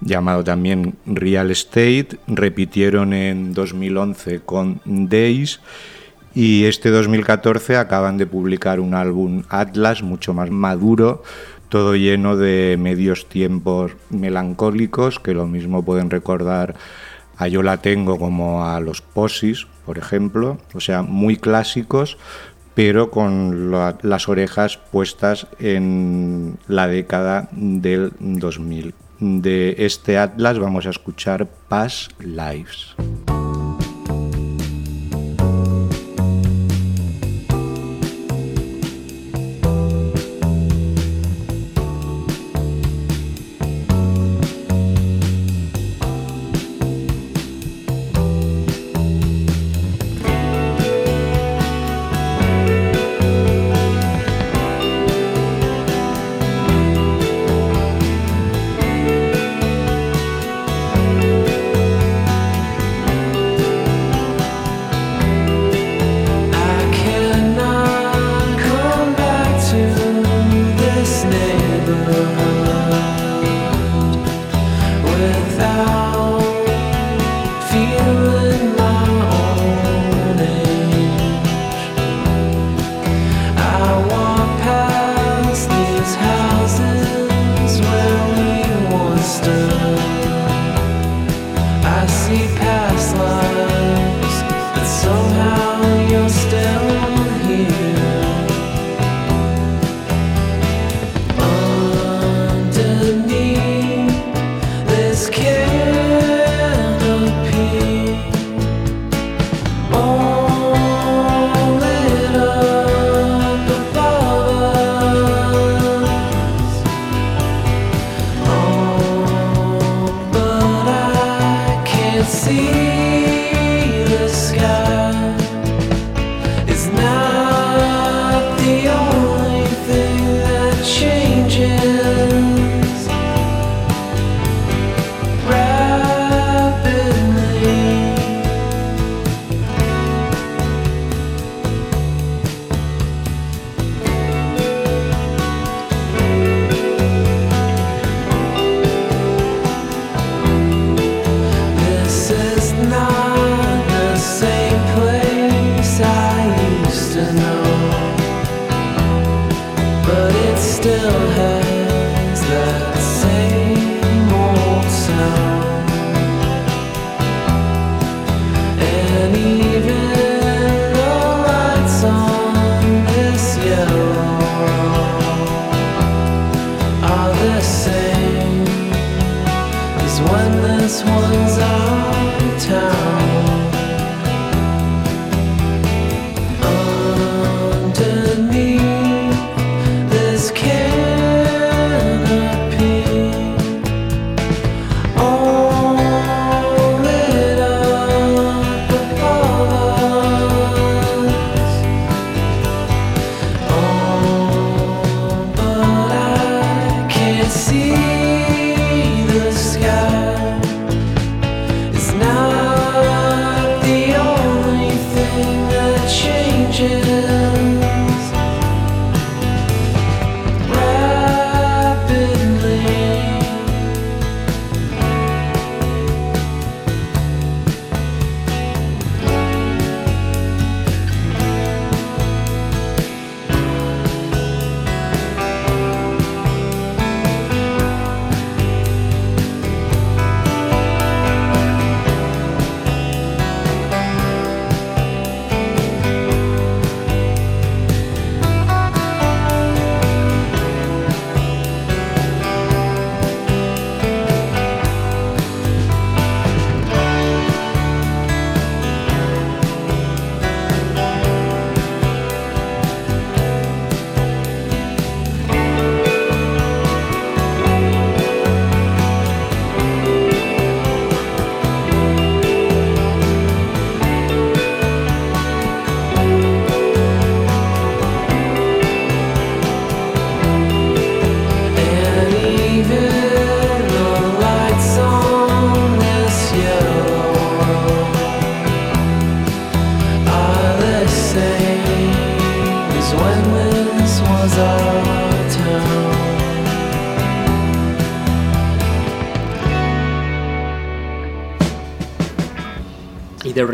llamado 0.00 0.42
también 0.42 0.94
Real 1.06 1.50
Estate, 1.50 2.18
repitieron 2.26 3.12
en 3.12 3.54
2011 3.54 4.40
con 4.40 4.80
Days 4.84 5.60
y 6.34 6.64
este 6.64 6.90
2014 6.90 7.76
acaban 7.76 8.18
de 8.18 8.26
publicar 8.26 8.80
un 8.80 8.94
álbum 8.94 9.42
Atlas 9.48 10.02
mucho 10.02 10.34
más 10.34 10.50
maduro, 10.50 11.22
todo 11.68 11.94
lleno 11.94 12.36
de 12.36 12.76
medios 12.78 13.28
tiempos 13.28 13.92
melancólicos 14.10 15.18
que 15.18 15.34
lo 15.34 15.46
mismo 15.46 15.84
pueden 15.84 16.10
recordar 16.10 16.74
a 17.42 17.48
Yo 17.48 17.62
la 17.62 17.78
tengo 17.78 18.18
como 18.18 18.64
a 18.64 18.80
los 18.80 19.00
Posis, 19.02 19.66
por 19.86 19.98
ejemplo, 19.98 20.58
o 20.74 20.80
sea, 20.80 21.02
muy 21.02 21.36
clásicos, 21.36 22.16
pero 22.74 23.10
con 23.10 23.70
la- 23.70 23.98
las 24.02 24.28
orejas 24.28 24.78
puestas 24.78 25.46
en 25.58 26.56
la 26.68 26.86
década 26.88 27.48
del 27.52 28.12
2000. 28.18 28.94
De 29.20 29.76
este 29.78 30.18
Atlas 30.18 30.58
vamos 30.58 30.86
a 30.86 30.90
escuchar 30.90 31.46
Past 31.68 32.12
Lives. 32.22 32.94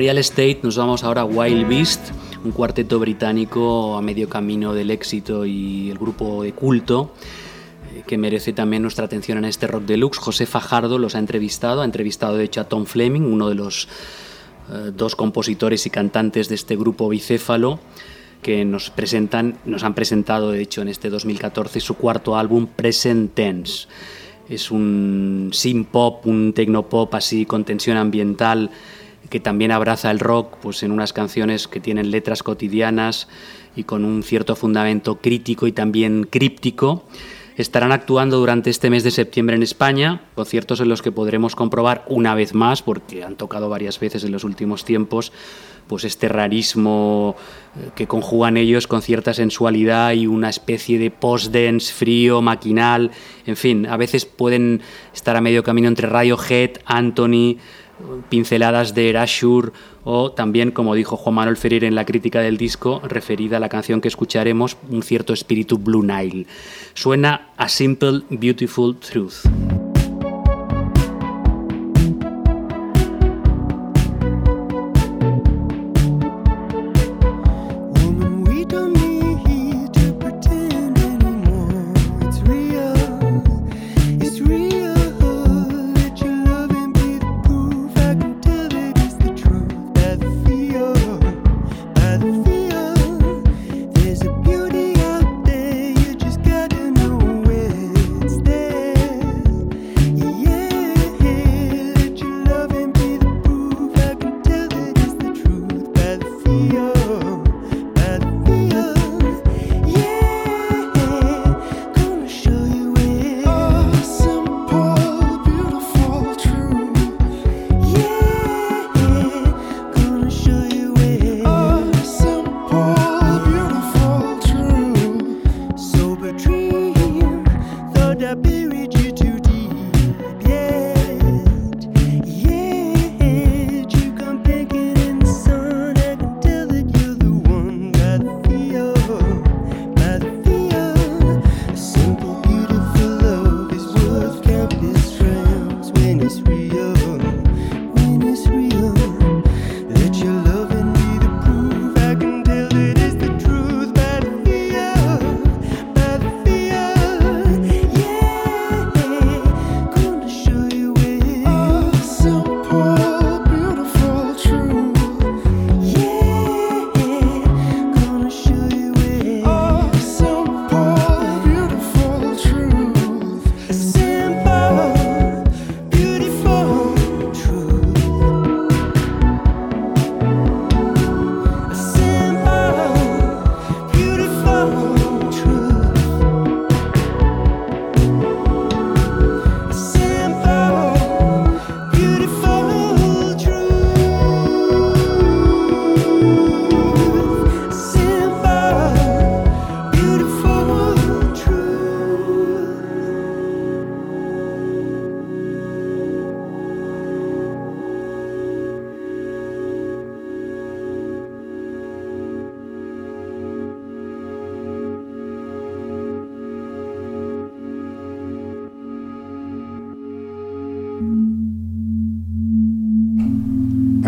Real 0.09 0.17
Estate 0.17 0.61
nos 0.63 0.79
vamos 0.79 1.05
ahora 1.05 1.21
a 1.21 1.25
Wild 1.27 1.69
Beast, 1.69 2.01
un 2.43 2.53
cuarteto 2.53 2.99
británico 2.99 3.95
a 3.95 4.01
medio 4.01 4.27
camino 4.27 4.73
del 4.73 4.91
éxito 4.91 5.45
y 5.45 5.91
el 5.91 5.99
grupo 5.99 6.45
de 6.45 6.55
culto 6.55 7.13
eh, 7.95 8.05
que 8.07 8.17
merece 8.17 8.55
también 8.55 8.81
nuestra 8.81 9.05
atención 9.05 9.37
en 9.37 9.45
este 9.45 9.67
Rock 9.67 9.83
Deluxe. 9.83 10.19
José 10.19 10.47
Fajardo 10.47 10.97
los 10.97 11.15
ha 11.15 11.19
entrevistado, 11.19 11.83
ha 11.83 11.85
entrevistado 11.85 12.39
de 12.39 12.45
hecho 12.45 12.63
a 12.63 12.65
Tom 12.65 12.87
Fleming, 12.87 13.21
uno 13.21 13.51
de 13.51 13.55
los 13.55 13.87
eh, 14.73 14.93
dos 14.97 15.15
compositores 15.15 15.85
y 15.85 15.91
cantantes 15.91 16.49
de 16.49 16.55
este 16.55 16.75
grupo 16.75 17.11
bicéfalo 17.11 17.79
que 18.41 18.65
nos 18.65 18.89
presentan, 18.89 19.59
nos 19.67 19.85
han 19.85 19.93
presentado 19.93 20.53
de 20.53 20.63
hecho 20.63 20.81
en 20.81 20.89
este 20.89 21.11
2014 21.11 21.81
su 21.81 21.97
cuarto 21.99 22.35
álbum 22.35 22.67
Present 22.67 23.35
Tense. 23.35 23.89
Es 24.49 24.71
un 24.71 25.51
synth 25.53 25.89
pop, 25.89 26.27
un 26.27 26.55
tecnopop 26.55 27.15
así 27.15 27.45
con 27.45 27.67
tensión 27.67 27.99
ambiental 27.99 28.71
que 29.29 29.41
también 29.41 29.73
abraza 29.73 30.11
el 30.11 30.21
rock 30.21 30.57
pues 30.63 30.83
en 30.83 30.93
unas 30.93 31.13
canciones 31.13 31.69
que 31.69 31.81
tienen 31.81 32.11
letras 32.11 32.43
cotidianas 32.43 33.29
y 33.77 33.85
con 33.85 34.05
un 34.05 34.23
cierto 34.23 34.57
fundamento 34.57 35.17
crítico 35.17 35.67
y 35.67 35.73
también 35.73 36.27
críptico. 36.29 37.05
Estarán 37.57 37.91
actuando 37.91 38.39
durante 38.39 38.71
este 38.71 38.89
mes 38.89 39.03
de 39.03 39.11
septiembre 39.11 39.57
en 39.57 39.65
España, 39.65 40.23
conciertos 40.37 40.79
en 40.81 40.89
los 40.89 41.03
que 41.03 41.11
podremos 41.11 41.57
comprobar 41.57 42.05
una 42.07 42.37
vez 42.37 42.55
más, 42.55 42.83
porque 42.83 43.25
han 43.25 43.35
tocado 43.35 43.69
varias 43.69 43.99
veces 43.99 44.23
en 44.23 44.31
los 44.31 44.45
últimos 44.45 44.85
tiempos, 44.85 45.33
pues 45.89 46.05
este 46.05 46.29
rarismo 46.29 47.35
eh, 47.75 47.91
que 47.97 48.07
conjugan 48.07 48.57
ellos 48.57 48.87
con 48.87 49.03
cierta 49.03 49.35
sensualidad 49.35 50.13
y 50.13 50.29
una 50.29 50.51
especie 50.51 51.01
de 51.01 51.11
post-dance 51.11 51.93
frío, 51.93 52.43
maquinal, 52.43 53.11
en 53.45 53.57
fin, 53.57 53.87
a 53.87 53.97
veces 53.97 54.25
pueden 54.25 54.81
estar 55.13 55.35
a 55.35 55.41
medio 55.41 55.65
camino 55.65 55.89
entre 55.89 56.09
Radiohead, 56.09 56.79
Anthony, 56.85 57.57
pinceladas 58.29 58.95
de 58.95 59.11
Erasure 59.11 59.73
o 60.05 60.33
también, 60.33 60.71
como 60.71 60.95
dijo 60.95 61.17
Juan 61.17 61.35
Manuel 61.35 61.57
Ferrer 61.57 61.85
en 61.85 61.95
la 61.95 62.05
crítica 62.05 62.41
del 62.41 62.57
disco, 62.57 63.01
referida 63.05 63.59
a 63.59 63.61
la 63.61 63.69
canción 63.69 64.01
que 64.01 64.09
escucharemos, 64.09 64.77
un 64.89 65.03
cierto 65.03 65.33
espíritu 65.33 65.79
Blue 65.79 66.03
Nile. 66.03 66.47
Suena 66.95 67.49
A 67.57 67.69
Simple, 67.69 68.23
Beautiful 68.31 68.97
Truth. 68.97 69.68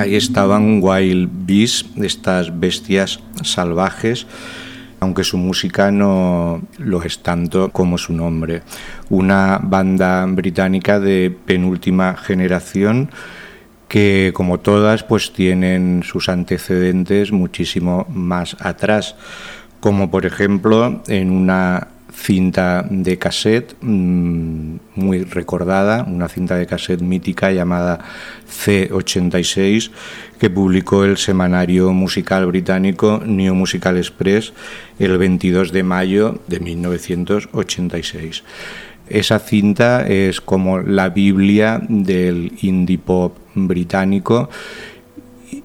Ahí 0.00 0.16
estaban 0.16 0.80
Wild 0.82 1.28
Beasts, 1.44 1.84
estas 2.02 2.58
bestias 2.58 3.20
salvajes, 3.42 4.26
aunque 4.98 5.24
su 5.24 5.36
música 5.36 5.92
no 5.92 6.62
lo 6.78 7.02
es 7.02 7.22
tanto 7.22 7.68
como 7.70 7.98
su 7.98 8.14
nombre. 8.14 8.62
Una 9.10 9.60
banda 9.62 10.24
británica 10.24 11.00
de 11.00 11.30
penúltima 11.44 12.16
generación 12.16 13.10
que 13.88 14.32
como 14.34 14.58
todas 14.58 15.04
pues 15.04 15.34
tienen 15.34 16.02
sus 16.02 16.30
antecedentes 16.30 17.30
muchísimo 17.30 18.06
más 18.08 18.56
atrás, 18.58 19.16
como 19.80 20.10
por 20.10 20.24
ejemplo 20.24 21.02
en 21.08 21.30
una 21.30 21.88
cinta 22.12 22.86
de 22.88 23.18
cassette 23.18 23.76
mmm, 23.80 24.76
muy 24.94 25.24
recordada, 25.24 26.04
una 26.04 26.28
cinta 26.28 26.56
de 26.56 26.66
cassette 26.66 27.02
mítica 27.02 27.52
llamada 27.52 28.00
C86 28.48 29.90
que 30.38 30.50
publicó 30.50 31.04
el 31.04 31.16
semanario 31.16 31.92
musical 31.92 32.46
británico 32.46 33.22
New 33.24 33.54
Musical 33.54 33.96
Express 33.96 34.52
el 34.98 35.18
22 35.18 35.72
de 35.72 35.82
mayo 35.82 36.40
de 36.46 36.60
1986. 36.60 38.42
Esa 39.08 39.40
cinta 39.40 40.06
es 40.06 40.40
como 40.40 40.78
la 40.78 41.08
Biblia 41.08 41.82
del 41.88 42.52
indie 42.62 42.98
pop 42.98 43.36
británico 43.54 44.48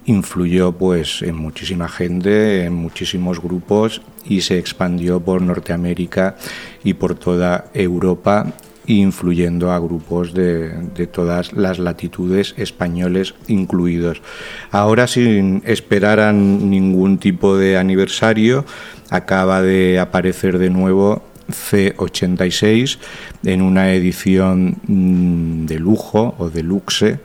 influyó 0.05 0.71
pues 0.71 1.21
en 1.21 1.35
muchísima 1.35 1.89
gente, 1.89 2.65
en 2.65 2.73
muchísimos 2.73 3.41
grupos 3.41 4.01
y 4.23 4.41
se 4.41 4.57
expandió 4.57 5.19
por 5.19 5.41
Norteamérica 5.41 6.35
y 6.83 6.93
por 6.93 7.15
toda 7.15 7.65
Europa 7.73 8.53
influyendo 8.87 9.71
a 9.71 9.79
grupos 9.79 10.33
de, 10.35 10.69
de, 10.95 11.07
todas 11.07 11.53
las 11.53 11.79
latitudes 11.79 12.53
españoles 12.57 13.33
incluidos. 13.47 14.21
Ahora 14.69 15.07
sin 15.07 15.63
esperar 15.65 16.19
a 16.19 16.31
ningún 16.31 17.17
tipo 17.17 17.57
de 17.57 17.77
aniversario, 17.77 18.63
acaba 19.09 19.63
de 19.63 19.99
aparecer 19.99 20.59
de 20.59 20.69
nuevo 20.69 21.23
C86 21.49 22.97
en 23.43 23.61
una 23.61 23.93
edición 23.93 24.77
mm, 24.87 25.65
de 25.65 25.79
lujo 25.79 26.35
o 26.37 26.49
de 26.49 26.63
luxe 26.63 27.19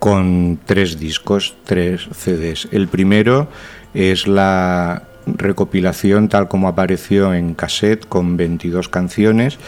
con 0.00 0.58
tres 0.64 0.98
discos, 0.98 1.54
tres 1.64 2.08
CDs. 2.12 2.66
El 2.72 2.88
primero 2.88 3.48
es 3.94 4.26
la 4.26 5.04
recopilación 5.26 6.28
tal 6.28 6.48
como 6.48 6.66
apareció 6.66 7.34
en 7.34 7.54
cassette 7.54 8.08
con 8.08 8.36
22 8.36 8.88
canciones 8.88 9.58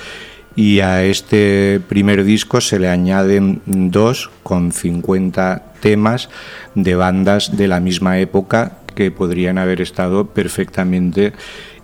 y 0.56 0.80
a 0.80 1.04
este 1.04 1.80
primer 1.86 2.24
disco 2.24 2.60
se 2.60 2.78
le 2.78 2.88
añaden 2.88 3.62
dos 3.66 4.30
con 4.42 4.72
50 4.72 5.74
temas 5.80 6.30
de 6.74 6.94
bandas 6.94 7.56
de 7.56 7.68
la 7.68 7.80
misma 7.80 8.18
época 8.18 8.78
que 8.94 9.10
podrían 9.10 9.58
haber 9.58 9.80
estado 9.80 10.28
perfectamente 10.28 11.32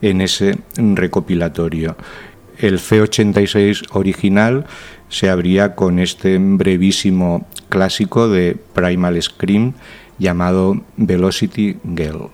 en 0.03 0.21
ese 0.21 0.59
recopilatorio. 0.77 1.97
El 2.59 2.79
C86 2.79 3.87
original 3.93 4.67
se 5.09 5.31
abría 5.31 5.75
con 5.75 5.99
este 5.99 6.39
brevísimo 6.39 7.47
clásico 7.69 8.29
de 8.29 8.57
Primal 8.75 9.21
Scream 9.23 9.75
llamado 10.19 10.81
Velocity 10.97 11.77
Girl. 11.97 12.31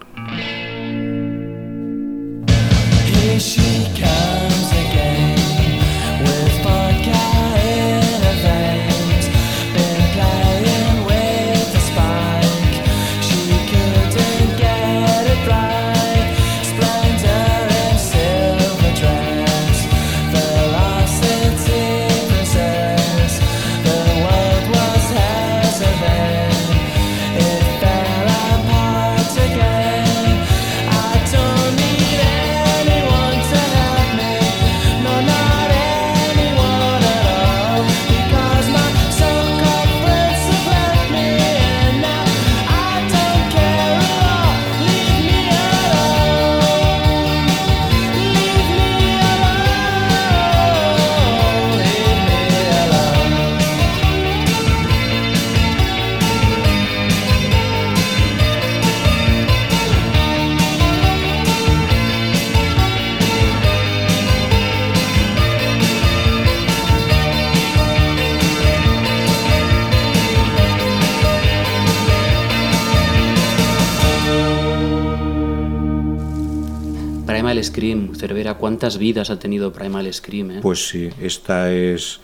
Cervera, 78.27 78.55
¿cuántas 78.55 78.97
vidas 78.97 79.29
ha 79.29 79.39
tenido 79.39 79.71
Primal 79.71 80.11
Scream? 80.11 80.51
eh? 80.53 80.59
Pues 80.63 80.89
sí, 80.89 81.11
esta 81.21 81.71
es 81.71 82.21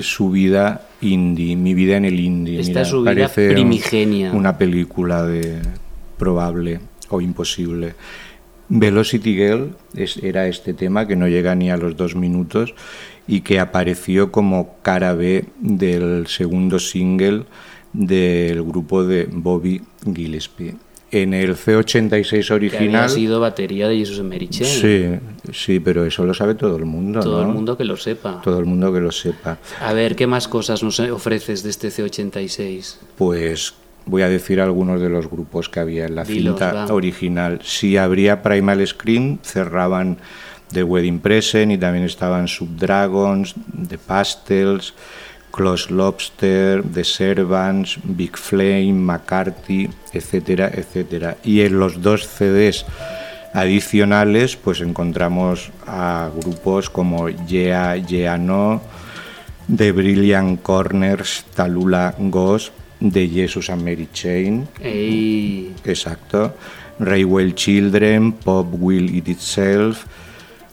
su 0.00 0.30
vida 0.32 0.88
indie, 1.00 1.54
mi 1.54 1.74
vida 1.74 1.96
en 1.96 2.04
el 2.06 2.18
indie. 2.18 2.58
Esta 2.58 2.70
Mira, 2.70 2.82
es 2.82 2.88
su 2.88 3.02
vida 3.02 3.04
parece 3.14 3.52
primigenia. 3.52 4.32
Una 4.32 4.58
película 4.58 5.22
de 5.22 5.60
probable 6.16 6.80
o 7.10 7.20
imposible. 7.20 7.94
Velocity 8.68 9.34
Girl 9.36 9.76
es- 9.94 10.16
era 10.16 10.48
este 10.48 10.74
tema 10.74 11.06
que 11.06 11.14
no 11.14 11.28
llega 11.28 11.54
ni 11.54 11.70
a 11.70 11.76
los 11.76 11.96
dos 11.96 12.16
minutos 12.16 12.74
y 13.28 13.42
que 13.42 13.60
apareció 13.60 14.32
como 14.32 14.74
cara 14.82 15.12
B 15.14 15.44
del 15.60 16.26
segundo 16.26 16.80
single 16.80 17.44
del 17.92 18.60
grupo 18.64 19.04
de 19.04 19.28
Bobby 19.30 19.82
Gillespie. 20.04 20.74
En 21.10 21.32
el 21.32 21.56
C86 21.56 22.46
que 22.48 22.52
original. 22.54 23.04
había 23.04 23.08
sido 23.08 23.40
batería 23.40 23.88
de 23.88 23.96
Jesus 23.96 24.22
Merichen. 24.22 24.66
Sí, 24.66 25.52
sí, 25.52 25.80
pero 25.80 26.04
eso 26.04 26.24
lo 26.24 26.34
sabe 26.34 26.54
todo 26.54 26.76
el 26.76 26.84
mundo. 26.84 27.20
Todo 27.20 27.42
¿no? 27.42 27.48
el 27.48 27.54
mundo 27.54 27.76
que 27.78 27.84
lo 27.84 27.96
sepa. 27.96 28.42
Todo 28.42 28.58
el 28.58 28.66
mundo 28.66 28.92
que 28.92 29.00
lo 29.00 29.10
sepa. 29.10 29.58
A 29.80 29.92
ver, 29.94 30.14
¿qué 30.16 30.26
más 30.26 30.48
cosas 30.48 30.82
nos 30.82 31.00
ofreces 31.00 31.62
de 31.62 31.70
este 31.70 31.88
C86? 31.88 32.96
Pues 33.16 33.72
voy 34.04 34.22
a 34.22 34.28
decir 34.28 34.60
algunos 34.60 35.00
de 35.00 35.08
los 35.08 35.30
grupos 35.30 35.68
que 35.68 35.80
había 35.80 36.06
en 36.06 36.14
la 36.14 36.24
Dilos, 36.24 36.58
cinta 36.58 36.72
va. 36.72 36.94
original. 36.94 37.60
Si 37.62 37.96
habría 37.96 38.42
Primal 38.42 38.86
Scream, 38.86 39.38
cerraban 39.42 40.18
The 40.72 40.82
Wedding 40.82 41.20
Present 41.20 41.72
y 41.72 41.78
también 41.78 42.04
estaban 42.04 42.48
Subdragons, 42.48 43.54
The 43.88 43.96
Pastels, 43.98 44.92
Close 45.50 45.90
Lobster, 45.90 46.82
The 46.82 47.04
Servants, 47.04 47.98
Big 48.04 48.36
Flame, 48.36 48.92
McCarthy, 48.92 49.88
etcétera, 50.12 50.70
etcétera. 50.74 51.36
Y 51.44 51.62
en 51.62 51.78
los 51.78 52.00
dos 52.02 52.26
CDs 52.26 52.84
adicionales, 53.54 54.56
pues 54.56 54.80
encontramos 54.80 55.70
a 55.86 56.30
grupos 56.42 56.90
como 56.90 57.28
Yeah, 57.28 57.96
Yeah 57.96 58.38
No, 58.38 58.80
The 59.74 59.92
Brilliant 59.92 60.62
Corners, 60.62 61.44
Talula 61.54 62.14
Ghost, 62.18 62.72
de 63.00 63.28
Jesus 63.28 63.70
and 63.70 63.82
Mary 63.82 64.08
Chain. 64.12 64.68
Ey. 64.80 65.74
Exacto. 65.84 66.54
Railway 66.98 67.52
Children, 67.52 68.32
Pop 68.32 68.66
Will 68.72 69.08
Eat 69.14 69.28
Itself, 69.28 70.06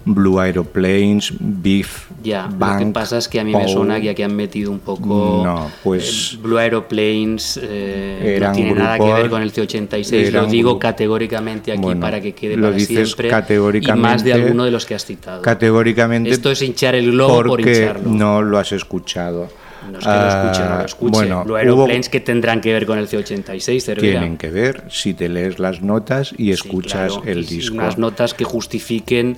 Blue 0.07 0.39
Aeroplanes, 0.39 1.33
Beef, 1.39 2.05
Ya, 2.23 2.43
lo 2.43 2.49
que 2.51 2.55
Bank, 2.57 2.93
pasa 2.93 3.17
es 3.17 3.27
que 3.27 3.39
a 3.39 3.43
mí 3.43 3.51
me 3.51 3.59
Paul. 3.63 3.69
suena 3.69 3.99
que 3.99 4.11
aquí 4.11 4.21
han 4.21 4.35
metido 4.35 4.69
un 4.71 4.77
poco 4.79 5.41
No, 5.43 5.71
pues- 5.83 6.33
eh, 6.35 6.37
Blue 6.41 6.57
Aeroplanes, 6.59 7.59
eh, 7.61 8.37
no 8.39 8.51
tiene 8.51 8.73
nada 8.75 8.99
que 8.99 9.13
ver 9.13 9.29
con 9.31 9.41
el 9.41 9.51
C86, 9.51 10.31
lo 10.31 10.45
digo 10.45 10.75
gru- 10.75 10.79
categóricamente 10.79 11.71
aquí 11.71 11.81
Bueno, 11.81 12.01
para 12.01 12.21
que 12.21 12.33
quede 12.33 12.55
lo 12.55 12.67
para 12.67 12.75
dices 12.75 13.07
siempre 13.09 13.29
categóricamente- 13.29 13.99
y 14.07 14.11
más 14.11 14.23
de 14.23 14.33
alguno 14.33 14.63
de 14.65 14.71
los 14.71 14.85
que 14.85 14.93
has 14.95 15.05
citado. 15.05 15.41
Categóricamente. 15.41 16.29
Esto 16.29 16.51
es 16.51 16.61
hinchar 16.61 16.93
el 16.95 17.11
globo 17.11 17.43
por 17.43 17.61
hincharlo. 17.61 18.09
no 18.11 18.41
lo 18.43 18.59
has 18.59 18.71
escuchado. 18.71 19.47
No 19.91 19.99
es 19.99 20.03
que 20.05 20.09
lo 20.11 20.27
escuche, 20.27 20.63
no 20.63 20.73
Ah, 20.73 20.77
lo 20.79 20.85
escuche. 20.85 21.11
Bueno, 21.11 21.43
Blue 21.43 21.53
hubo- 21.53 21.57
Aeroplanes 21.57 22.09
que 22.09 22.19
tendrán 22.19 22.59
que 22.59 22.73
ver 22.73 22.87
con 22.87 22.97
el 22.97 23.07
C86, 23.07 23.85
Cervera. 23.85 24.19
tienen 24.19 24.37
que 24.37 24.49
ver 24.49 24.83
si 24.89 25.13
te 25.13 25.29
lees 25.29 25.59
las 25.59 25.81
notas 25.83 26.33
y 26.37 26.51
escuchas 26.51 27.11
Claro, 27.13 27.23
el 27.27 27.45
disco. 27.45 27.75
Unas 27.75 27.97
notas 27.99 28.33
que 28.33 28.43
justifiquen 28.45 29.37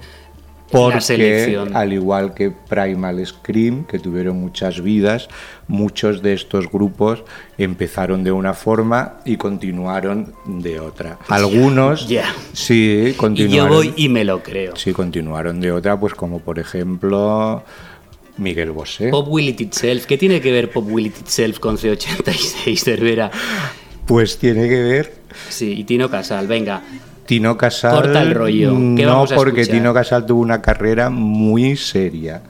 Porque, 0.71 0.99
selección. 1.01 1.75
al 1.75 1.93
igual 1.93 2.33
que 2.33 2.51
Primal 2.51 3.25
Scream, 3.25 3.85
que 3.85 3.99
tuvieron 3.99 4.37
muchas 4.41 4.81
vidas, 4.81 5.29
muchos 5.67 6.21
de 6.21 6.33
estos 6.33 6.69
grupos 6.69 7.23
empezaron 7.57 8.23
de 8.23 8.31
una 8.33 8.53
forma 8.53 9.17
y 9.23 9.37
continuaron 9.37 10.33
de 10.45 10.79
otra. 10.81 11.19
Algunos, 11.29 12.07
Ya. 12.09 12.25
sí, 12.53 13.07
Y 13.09 13.13
continuaron. 13.13 13.69
yo 13.69 13.75
voy 13.75 13.93
y 13.95 14.09
me 14.09 14.23
lo 14.25 14.43
creo. 14.43 14.75
Sí, 14.75 14.91
continuaron 14.91 15.61
de 15.61 15.71
otra, 15.71 15.97
pues 15.99 16.13
como 16.13 16.39
por 16.39 16.59
ejemplo 16.59 17.63
Miguel 18.37 18.71
Bosé. 18.71 19.09
Pop 19.09 19.27
Will 19.29 19.49
It 19.49 19.61
Itself. 19.61 20.05
¿Qué 20.05 20.17
tiene 20.17 20.41
que 20.41 20.51
ver 20.51 20.69
Pop 20.69 20.85
Will 20.89 21.07
It 21.07 21.17
Itself 21.21 21.59
con 21.59 21.77
C86, 21.77 22.77
Cervera? 22.83 23.31
Pues 24.05 24.37
tiene 24.37 24.67
que 24.69 24.81
ver 24.83 25.13
Sí, 25.49 25.73
y 25.79 25.83
Tino 25.83 26.09
Casal, 26.09 26.47
venga. 26.47 26.81
Tino 27.27 27.57
Casal. 27.57 27.93
Corta 27.93 28.23
el 28.23 28.33
rollo. 28.33 28.71
¿Qué 28.95 29.03
no, 29.03 29.09
vamos 29.09 29.31
a 29.31 29.35
porque 29.35 29.61
escuchar? 29.61 29.81
Tino 29.81 29.93
Casal 29.93 30.25
tuvo 30.25 30.41
una 30.41 30.61
carrera 30.61 31.09
muy 31.09 31.75
seria, 31.75 32.41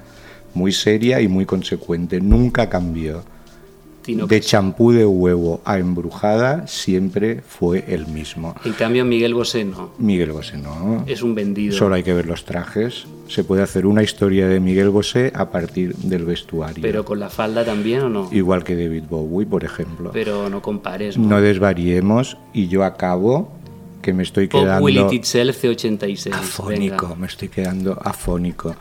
muy 0.54 0.72
seria 0.72 1.20
y 1.20 1.28
muy 1.28 1.46
consecuente. 1.46 2.22
Nunca 2.22 2.70
cambió. 2.70 3.24
Tino 4.04 4.26
de 4.26 4.40
champú 4.40 4.94
de 4.94 5.06
huevo 5.06 5.60
a 5.66 5.80
embrujada 5.80 6.66
siempre 6.68 7.42
fue 7.42 7.84
el 7.90 8.08
mismo. 8.08 8.56
En 8.64 8.72
cambio, 8.74 9.04
Miguel 9.04 9.34
Bosé 9.34 9.66
no. 9.66 9.92
Miguel 9.98 10.32
Bosé 10.32 10.58
no. 10.58 11.04
Es 11.08 11.24
un 11.24 11.36
vendido. 11.36 11.76
Solo 11.76 11.96
hay 11.96 12.04
que 12.04 12.14
ver 12.14 12.26
los 12.26 12.46
trajes. 12.46 13.06
Se 13.28 13.44
puede 13.44 13.64
hacer 13.64 13.86
una 13.86 14.04
historia 14.04 14.48
de 14.48 14.62
Miguel 14.62 14.92
Bosé 14.92 15.34
a 15.36 15.50
partir 15.50 15.94
del 15.96 16.24
vestuario. 16.24 16.82
Pero 16.82 17.04
con 17.04 17.20
la 17.20 17.30
falda 17.30 17.66
también 17.66 18.04
o 18.04 18.10
no. 18.10 18.30
Igual 18.32 18.64
que 18.64 18.78
David 18.78 19.04
Bowie, 19.10 19.46
por 19.46 19.66
ejemplo. 19.66 20.12
Pero 20.14 20.50
no 20.50 20.62
compares. 20.62 21.18
¿no? 21.18 21.28
No 21.28 21.42
desvariemos 21.42 22.38
y 22.54 22.70
yo 22.70 22.86
acabo 22.86 23.57
que 24.08 24.14
me 24.14 24.24
estoy 24.24 24.48
Pop 24.48 24.62
quedando 24.62 24.86
Will 24.86 25.00
It 25.00 25.12
Itself 25.12 25.66
C86. 25.66 26.32
afónico, 26.34 27.08
venga. 27.08 27.16
me 27.20 27.28
estoy 27.28 27.50
quedando 27.50 28.00
afónico. 28.02 28.74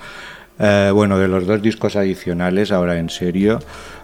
Eh, 0.56 0.92
bueno, 0.94 1.18
de 1.18 1.26
los 1.26 1.44
dos 1.48 1.60
discos 1.60 1.96
adicionales, 1.96 2.70
ahora 2.70 2.96
en 2.96 3.10
serio, 3.10 3.58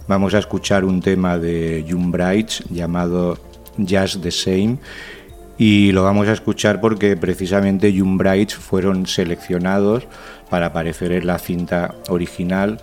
vamos 0.08 0.34
a 0.34 0.40
escuchar 0.40 0.84
un 0.84 1.00
tema 1.00 1.38
de 1.38 1.86
June 1.88 2.08
Brights 2.10 2.64
llamado 2.70 3.38
Just 3.78 4.20
the 4.20 4.32
Same. 4.32 4.78
Y 5.58 5.92
lo 5.92 6.02
vamos 6.02 6.26
a 6.26 6.32
escuchar 6.32 6.80
porque 6.80 7.16
precisamente 7.16 7.94
June 7.96 8.16
Brights 8.16 8.56
fueron 8.56 9.06
seleccionados 9.06 10.08
para 10.50 10.66
aparecer 10.66 11.12
en 11.12 11.28
la 11.28 11.38
cinta 11.38 11.94
original, 12.08 12.80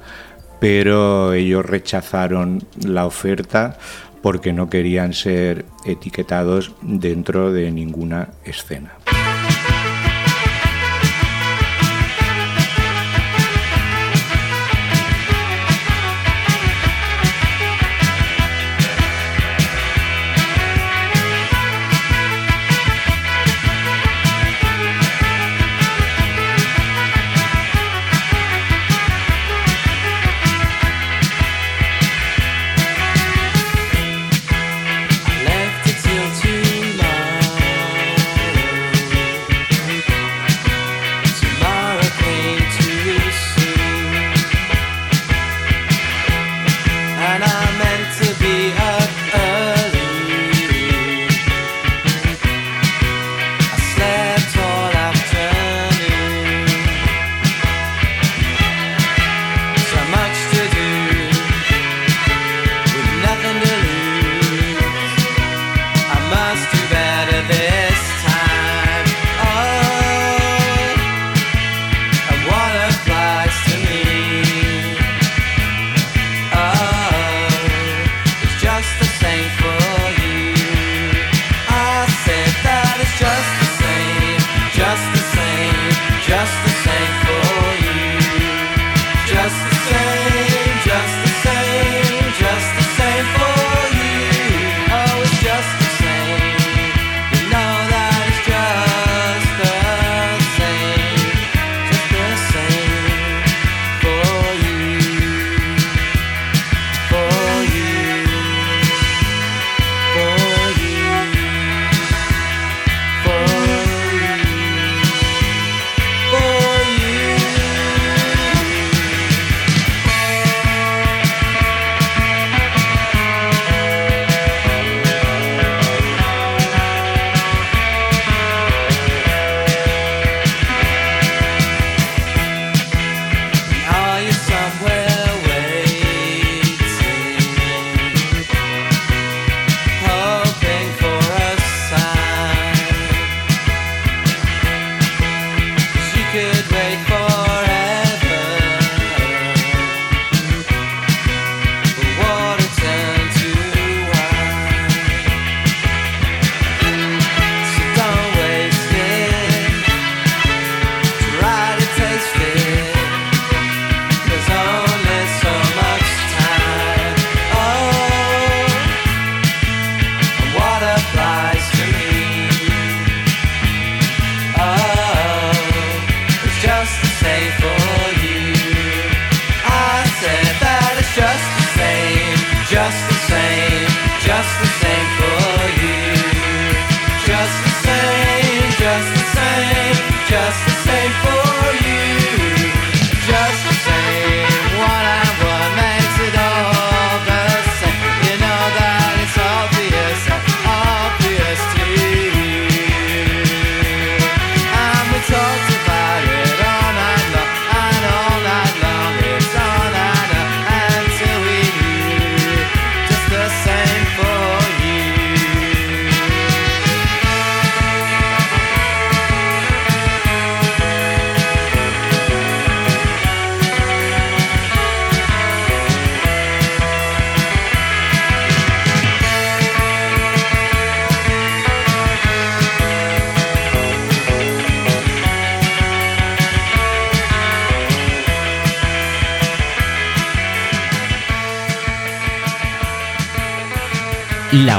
pero 0.62 1.34
ellos 1.34 1.66
rechazaron 1.66 2.64
la 2.88 3.06
oferta 3.06 3.78
porque 4.22 4.54
no 4.54 4.70
querían 4.70 5.14
ser 5.14 5.66
etiquetados 5.86 6.74
dentro 6.82 7.52
de 7.52 7.72
ninguna 7.72 8.30
escena. 8.46 8.92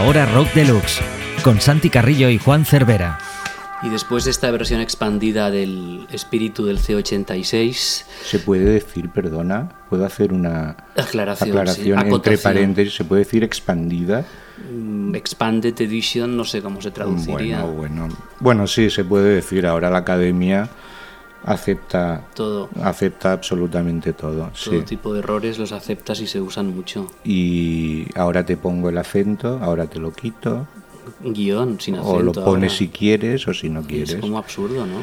La 0.01 0.09
Hora 0.09 0.25
Rock 0.25 0.55
Deluxe, 0.55 1.03
con 1.45 1.61
Santi 1.61 1.91
Carrillo 1.91 2.31
y 2.31 2.39
Juan 2.39 2.65
Cervera. 2.65 3.19
Y 3.83 3.91
después 3.91 4.25
de 4.25 4.31
esta 4.31 4.51
versión 4.51 4.81
expandida 4.81 5.51
del 5.51 6.07
espíritu 6.11 6.65
del 6.65 6.79
C86, 6.79 8.05
¿Se 8.25 8.39
puede 8.39 8.65
decir, 8.65 9.11
perdona? 9.11 9.69
¿Puedo 9.91 10.07
hacer 10.07 10.33
una 10.33 10.75
Aclaración, 10.97 11.51
aclaración 11.51 12.01
sí, 12.01 12.15
entre 12.15 12.39
paréntesis? 12.39 12.95
¿Se 12.95 13.05
puede 13.05 13.25
decir 13.25 13.45
expandida? 13.45 14.25
mm, 14.73 15.15
Expanded 15.17 15.79
Edition, 15.79 16.35
no 16.35 16.47
sé 16.47 16.63
cómo 16.63 16.81
se 16.81 16.93
traduciría. 16.93 17.61
Bueno, 17.65 17.99
bueno. 17.99 18.17
Bueno, 18.39 18.67
sí, 18.67 18.89
se 18.89 19.05
puede 19.05 19.35
decir. 19.35 19.67
Ahora 19.67 19.91
la 19.91 19.99
academia 19.99 20.71
acepta 21.45 22.27
Todo. 22.35 22.69
acepta 22.83 23.33
absolutamente 23.33 24.13
todo. 24.13 24.51
Todo 24.65 24.81
sí. 24.81 24.83
tipo 24.83 25.13
de 25.13 25.21
errores 25.21 25.59
los 25.59 25.73
aceptas 25.73 26.21
y 26.21 26.27
se 26.27 26.41
usan 26.41 26.75
mucho. 26.75 27.11
Y 27.25 28.07
ahora 28.15 28.45
te 28.45 28.57
pongo 28.57 28.89
el 28.89 28.99
acento, 28.99 29.59
ahora 29.63 29.87
te 29.87 29.99
lo 29.99 30.13
quito. 30.13 30.67
Guión, 31.25 31.81
sin 31.81 31.95
acento. 31.97 32.11
o 32.13 32.23
lo 32.23 32.33
pones 32.33 32.47
ahora. 32.73 32.79
si 32.79 32.89
quieres 32.89 33.47
o 33.49 33.55
si 33.55 33.69
no 33.69 33.81
Es 33.81 33.87
quieres. 33.87 34.17
como 34.17 34.39
absurdo, 34.39 34.87
¿no? 34.87 34.99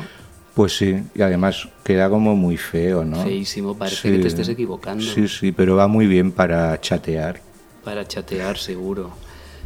Pues 0.54 0.76
sí, 0.76 1.04
y 1.14 1.22
además 1.22 1.68
queda 1.84 2.10
como 2.10 2.36
muy 2.36 2.58
feo, 2.58 3.06
¿no? 3.06 3.24
Feísimo, 3.24 3.78
parece 3.78 4.10
Sí. 4.10 4.12
que 4.16 4.20
te 4.24 4.28
estés 4.28 4.50
equivocando. 4.50 5.04
Sí, 5.04 5.28
sí, 5.28 5.52
pero 5.52 5.76
va 5.76 5.88
muy 5.88 6.08
bien 6.08 6.32
para 6.32 6.80
chatear. 6.82 7.42
Para 7.84 8.08
chatear, 8.08 8.58
seguro. 8.58 9.12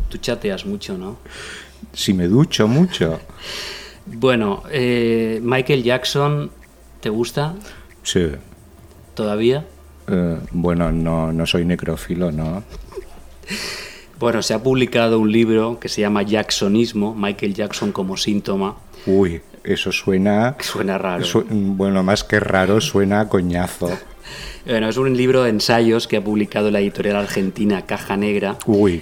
Tú 0.10 0.18
chateas 0.18 0.66
mucho, 0.66 0.98
¿no? 0.98 1.18
Si 1.94 2.14
me 2.14 2.28
ducho 2.28 2.68
mucho. 2.68 3.20
Bueno, 4.04 4.64
eh, 4.72 5.40
Michael 5.44 5.84
Jackson, 5.84 6.50
¿te 7.02 7.10
gusta 7.10 7.56
Sí. 8.04 8.28
todavía? 9.14 9.66
Eh, 10.08 10.38
bueno, 10.52 10.92
no, 10.92 11.32
no 11.34 11.46
soy 11.46 11.66
necrófilo, 11.66 12.32
¿no? 12.32 12.64
Bueno, 14.20 14.42
se 14.42 14.54
ha 14.54 14.62
publicado 14.62 15.20
un 15.20 15.32
libro 15.32 15.80
que 15.80 15.90
se 15.90 16.02
llama 16.02 16.22
Jacksonismo, 16.24 17.16
Michael 17.16 17.54
Jackson 17.54 17.92
como 17.92 18.18
síntoma. 18.18 18.78
Uy, 19.08 19.42
eso 19.64 19.92
suena... 19.92 20.56
Suena 20.60 20.98
raro. 20.98 21.24
su- 21.26 21.46
bueno, 21.50 22.04
más 22.04 22.24
que 22.24 22.40
raro, 22.40 22.80
suena 22.82 23.22
a 23.22 23.30
coñazo. 23.30 23.90
Bueno, 24.64 24.88
es 24.90 24.98
un 24.98 25.18
libro 25.18 25.42
de 25.42 25.50
ensayos 25.50 26.08
que 26.08 26.18
ha 26.18 26.24
publicado 26.24 26.70
la 26.70 26.80
editorial 26.80 27.16
argentina 27.16 27.88
Caja 27.88 28.16
Negra 28.16 28.58
Uy, 28.68 29.02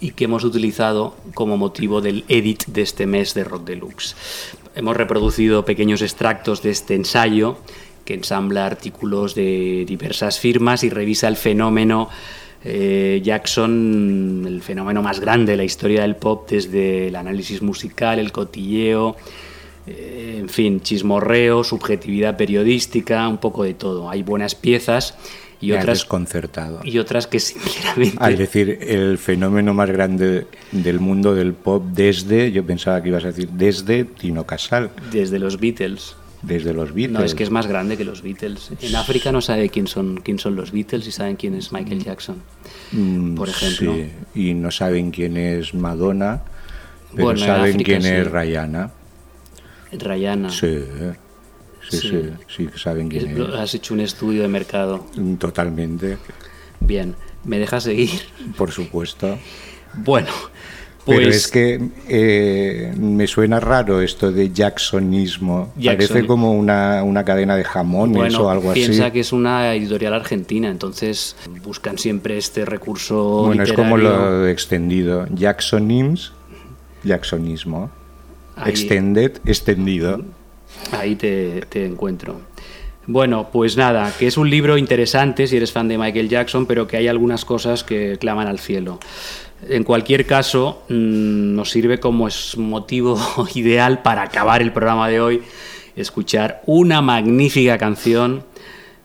y 0.00 0.12
que 0.12 0.24
hemos 0.24 0.44
utilizado 0.44 1.14
como 1.34 1.58
motivo 1.58 2.00
del 2.00 2.24
edit 2.28 2.64
de 2.68 2.80
este 2.80 3.04
mes 3.06 3.34
de 3.34 3.44
Rock 3.44 3.66
Deluxe. 3.66 4.16
Hemos 4.76 4.96
reproducido 4.96 5.64
pequeños 5.64 6.02
extractos 6.02 6.60
de 6.60 6.70
este 6.70 6.96
ensayo 6.96 7.58
que 8.04 8.14
ensambla 8.14 8.66
artículos 8.66 9.36
de 9.36 9.84
diversas 9.86 10.40
firmas 10.40 10.82
y 10.82 10.90
revisa 10.90 11.28
el 11.28 11.36
fenómeno 11.36 12.08
eh, 12.64 13.20
Jackson, 13.22 14.44
el 14.46 14.62
fenómeno 14.62 15.00
más 15.00 15.20
grande 15.20 15.52
de 15.52 15.58
la 15.58 15.64
historia 15.64 16.02
del 16.02 16.16
pop 16.16 16.48
desde 16.50 17.08
el 17.08 17.16
análisis 17.16 17.62
musical, 17.62 18.18
el 18.18 18.32
cotilleo, 18.32 19.16
eh, 19.86 20.38
en 20.40 20.48
fin, 20.48 20.80
chismorreo, 20.80 21.62
subjetividad 21.62 22.36
periodística, 22.36 23.28
un 23.28 23.38
poco 23.38 23.62
de 23.62 23.74
todo. 23.74 24.10
Hay 24.10 24.24
buenas 24.24 24.56
piezas 24.56 25.14
y 25.64 25.72
me 25.72 25.78
otras, 25.78 26.06
y 26.84 26.98
otras 26.98 27.26
que 27.26 27.40
sinceramente... 27.40 28.16
Al 28.20 28.36
decir 28.36 28.78
el 28.82 29.18
fenómeno 29.18 29.74
más 29.74 29.90
grande 29.90 30.46
del 30.72 31.00
mundo 31.00 31.34
del 31.34 31.52
pop 31.54 31.82
desde, 31.92 32.52
yo 32.52 32.64
pensaba 32.64 33.02
que 33.02 33.08
ibas 33.08 33.24
a 33.24 33.28
decir 33.28 33.48
desde 33.50 34.04
Tino 34.04 34.44
Casal, 34.46 34.90
Desde 35.10 35.38
los 35.38 35.58
Beatles. 35.58 36.16
desde 36.42 36.72
los 36.74 36.92
Beatles. 36.92 37.18
No, 37.18 37.24
es 37.24 37.34
que 37.34 37.42
es 37.44 37.50
más 37.50 37.66
grande 37.66 37.96
que 37.96 38.04
los 38.04 38.22
Beatles. 38.22 38.70
En 38.82 38.94
África 38.96 39.32
no 39.32 39.40
sabe 39.40 39.68
quién 39.70 39.86
son, 39.86 40.20
quién 40.22 40.38
son 40.38 40.56
los 40.56 40.72
Beatles 40.72 41.06
y 41.06 41.12
saben 41.12 41.36
quién 41.36 41.54
es 41.54 41.72
Michael 41.72 42.04
Jackson. 42.04 42.36
Mm, 42.92 43.34
por 43.34 43.48
ejemplo. 43.48 43.94
sí, 43.94 44.10
y 44.34 44.54
no 44.54 44.70
saben 44.70 45.10
quién 45.10 45.36
es 45.36 45.72
Madonna, 45.74 46.42
pero 47.12 47.24
Bueno, 47.24 47.40
en 47.40 47.46
saben 47.46 47.70
África 47.72 47.84
quién 47.86 48.02
sí. 48.02 48.08
es 48.08 48.30
Rihanna. 48.30 48.90
Rihanna. 49.92 50.50
Sí, 50.50 50.78
sí, 51.88 51.98
Sí. 51.98 52.08
sí, 52.10 52.30
sí, 52.48 52.68
saben 52.78 53.08
quién 53.08 53.26
Es- 53.40 53.48
es. 53.48 53.54
Has 53.54 53.74
hecho 53.74 53.94
un 53.94 54.00
estudio 54.00 54.42
de 54.42 54.48
mercado. 54.48 55.06
Totalmente, 55.38 56.18
Bien, 56.80 57.14
¿me 57.44 57.58
dejas 57.58 57.84
seguir? 57.84 58.10
por 58.56 58.70
supuesto. 58.72 59.38
Bueno, 59.94 60.28
pues... 61.04 61.18
Pero 61.18 61.30
es 61.30 61.48
que 61.48 61.80
eh, 62.08 62.92
me 62.98 63.26
suena 63.26 63.60
raro 63.60 64.00
esto 64.00 64.32
de 64.32 64.50
Jacksonismo. 64.50 65.72
Jackson. 65.76 66.08
Parece 66.08 66.26
como 66.26 66.52
una, 66.52 67.02
una 67.04 67.24
cadena 67.24 67.56
de 67.56 67.64
jamones 67.64 68.16
Bueno, 68.16 68.40
o 68.42 68.48
algo 68.50 68.72
piensa 68.72 69.04
así. 69.04 69.12
que 69.12 69.20
es 69.20 69.32
una 69.32 69.74
editorial 69.74 70.14
argentina, 70.14 70.68
entonces 70.68 71.36
buscan 71.62 71.98
siempre 71.98 72.38
este 72.38 72.64
recurso 72.64 73.44
Bueno, 73.46 73.62
es 73.62 73.72
como 73.72 73.96
literario. 73.98 74.30
lo 74.30 74.48
extendido. 74.48 75.26
Jacksonims, 75.34 76.32
Jacksonismo. 77.04 77.90
Ahí- 78.56 78.70
Extended, 78.70 79.38
extendido. 79.46 80.24
Ahí 80.92 81.16
te, 81.16 81.62
te 81.68 81.84
encuentro. 81.84 82.40
Bueno, 83.06 83.48
pues 83.52 83.76
nada, 83.76 84.12
que 84.18 84.26
es 84.26 84.38
un 84.38 84.48
libro 84.48 84.78
interesante 84.78 85.46
si 85.46 85.56
eres 85.56 85.72
fan 85.72 85.88
de 85.88 85.98
Michael 85.98 86.28
Jackson, 86.28 86.64
pero 86.66 86.86
que 86.86 86.96
hay 86.96 87.08
algunas 87.08 87.44
cosas 87.44 87.84
que 87.84 88.16
claman 88.18 88.46
al 88.48 88.58
cielo. 88.58 88.98
En 89.68 89.84
cualquier 89.84 90.26
caso, 90.26 90.82
mm, 90.88 91.54
nos 91.54 91.70
sirve 91.70 92.00
como 92.00 92.28
es 92.28 92.56
motivo 92.56 93.18
ideal 93.54 94.02
para 94.02 94.22
acabar 94.22 94.62
el 94.62 94.72
programa 94.72 95.08
de 95.08 95.20
hoy, 95.20 95.42
escuchar 95.96 96.62
una 96.66 97.02
magnífica 97.02 97.76
canción 97.78 98.44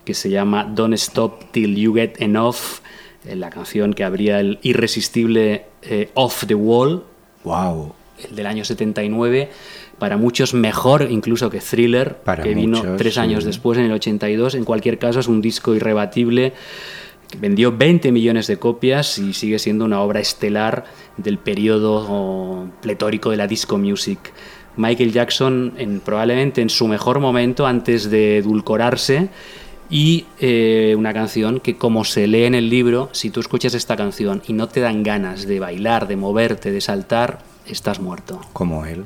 que 0.05 0.13
se 0.13 0.29
llama 0.29 0.63
Don't 0.63 0.93
Stop 0.95 1.51
Till 1.51 1.75
You 1.75 1.93
Get 1.93 2.21
Enough, 2.21 2.55
eh, 3.25 3.35
la 3.35 3.49
canción 3.49 3.93
que 3.93 4.03
abría 4.05 4.39
el 4.39 4.59
irresistible 4.61 5.65
eh, 5.81 6.09
Off 6.13 6.45
the 6.47 6.55
Wall, 6.55 7.03
Wow. 7.43 7.93
el 8.29 8.35
del 8.35 8.47
año 8.47 8.65
79, 8.65 9.49
para 9.99 10.17
muchos 10.17 10.53
mejor 10.53 11.07
incluso 11.09 11.49
que 11.49 11.59
Thriller, 11.59 12.15
Para 12.15 12.43
que 12.43 12.53
vino 12.53 12.77
muchos, 12.77 12.97
tres 12.97 13.13
sí. 13.15 13.19
años 13.19 13.43
después, 13.43 13.77
en 13.77 13.85
el 13.85 13.91
82. 13.91 14.55
En 14.55 14.63
cualquier 14.63 14.97
caso, 14.97 15.19
es 15.19 15.27
un 15.27 15.41
disco 15.41 15.75
irrebatible. 15.75 16.53
que 17.27 17.37
Vendió 17.37 17.75
20 17.75 18.11
millones 18.11 18.47
de 18.47 18.57
copias 18.57 19.19
y 19.19 19.33
sigue 19.33 19.59
siendo 19.59 19.85
una 19.85 20.01
obra 20.01 20.19
estelar 20.19 20.85
del 21.17 21.37
periodo 21.37 22.67
pletórico 22.81 23.29
de 23.29 23.37
la 23.37 23.45
disco 23.45 23.77
music. 23.77 24.33
Michael 24.77 25.11
Jackson, 25.11 25.73
en, 25.77 25.99
probablemente 25.99 26.61
en 26.61 26.69
su 26.69 26.87
mejor 26.87 27.19
momento, 27.19 27.67
antes 27.67 28.09
de 28.09 28.37
edulcorarse, 28.37 29.29
y 29.89 30.25
eh, 30.39 30.95
una 30.97 31.13
canción 31.13 31.59
que, 31.59 31.75
como 31.75 32.05
se 32.05 32.27
lee 32.27 32.43
en 32.43 32.55
el 32.55 32.69
libro, 32.69 33.09
si 33.11 33.31
tú 33.31 33.39
escuchas 33.39 33.73
esta 33.73 33.97
canción 33.97 34.41
y 34.47 34.53
no 34.53 34.69
te 34.69 34.79
dan 34.79 35.03
ganas 35.03 35.47
de 35.47 35.59
bailar, 35.59 36.07
de 36.07 36.15
moverte, 36.15 36.71
de 36.71 36.79
saltar, 36.79 37.39
estás 37.65 37.99
muerto. 37.99 38.39
Como 38.53 38.85
él. 38.85 39.05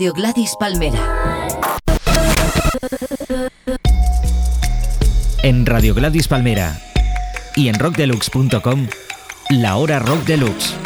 Radio 0.00 0.14
Gladys 0.14 0.56
Palmera. 0.58 0.98
En 5.42 5.66
Radio 5.66 5.94
Gladys 5.94 6.26
Palmera 6.26 6.80
y 7.54 7.68
en 7.68 7.78
rockdeluxe.com, 7.78 8.88
la 9.50 9.76
hora 9.76 9.98
rock 9.98 10.24
deluxe. 10.24 10.79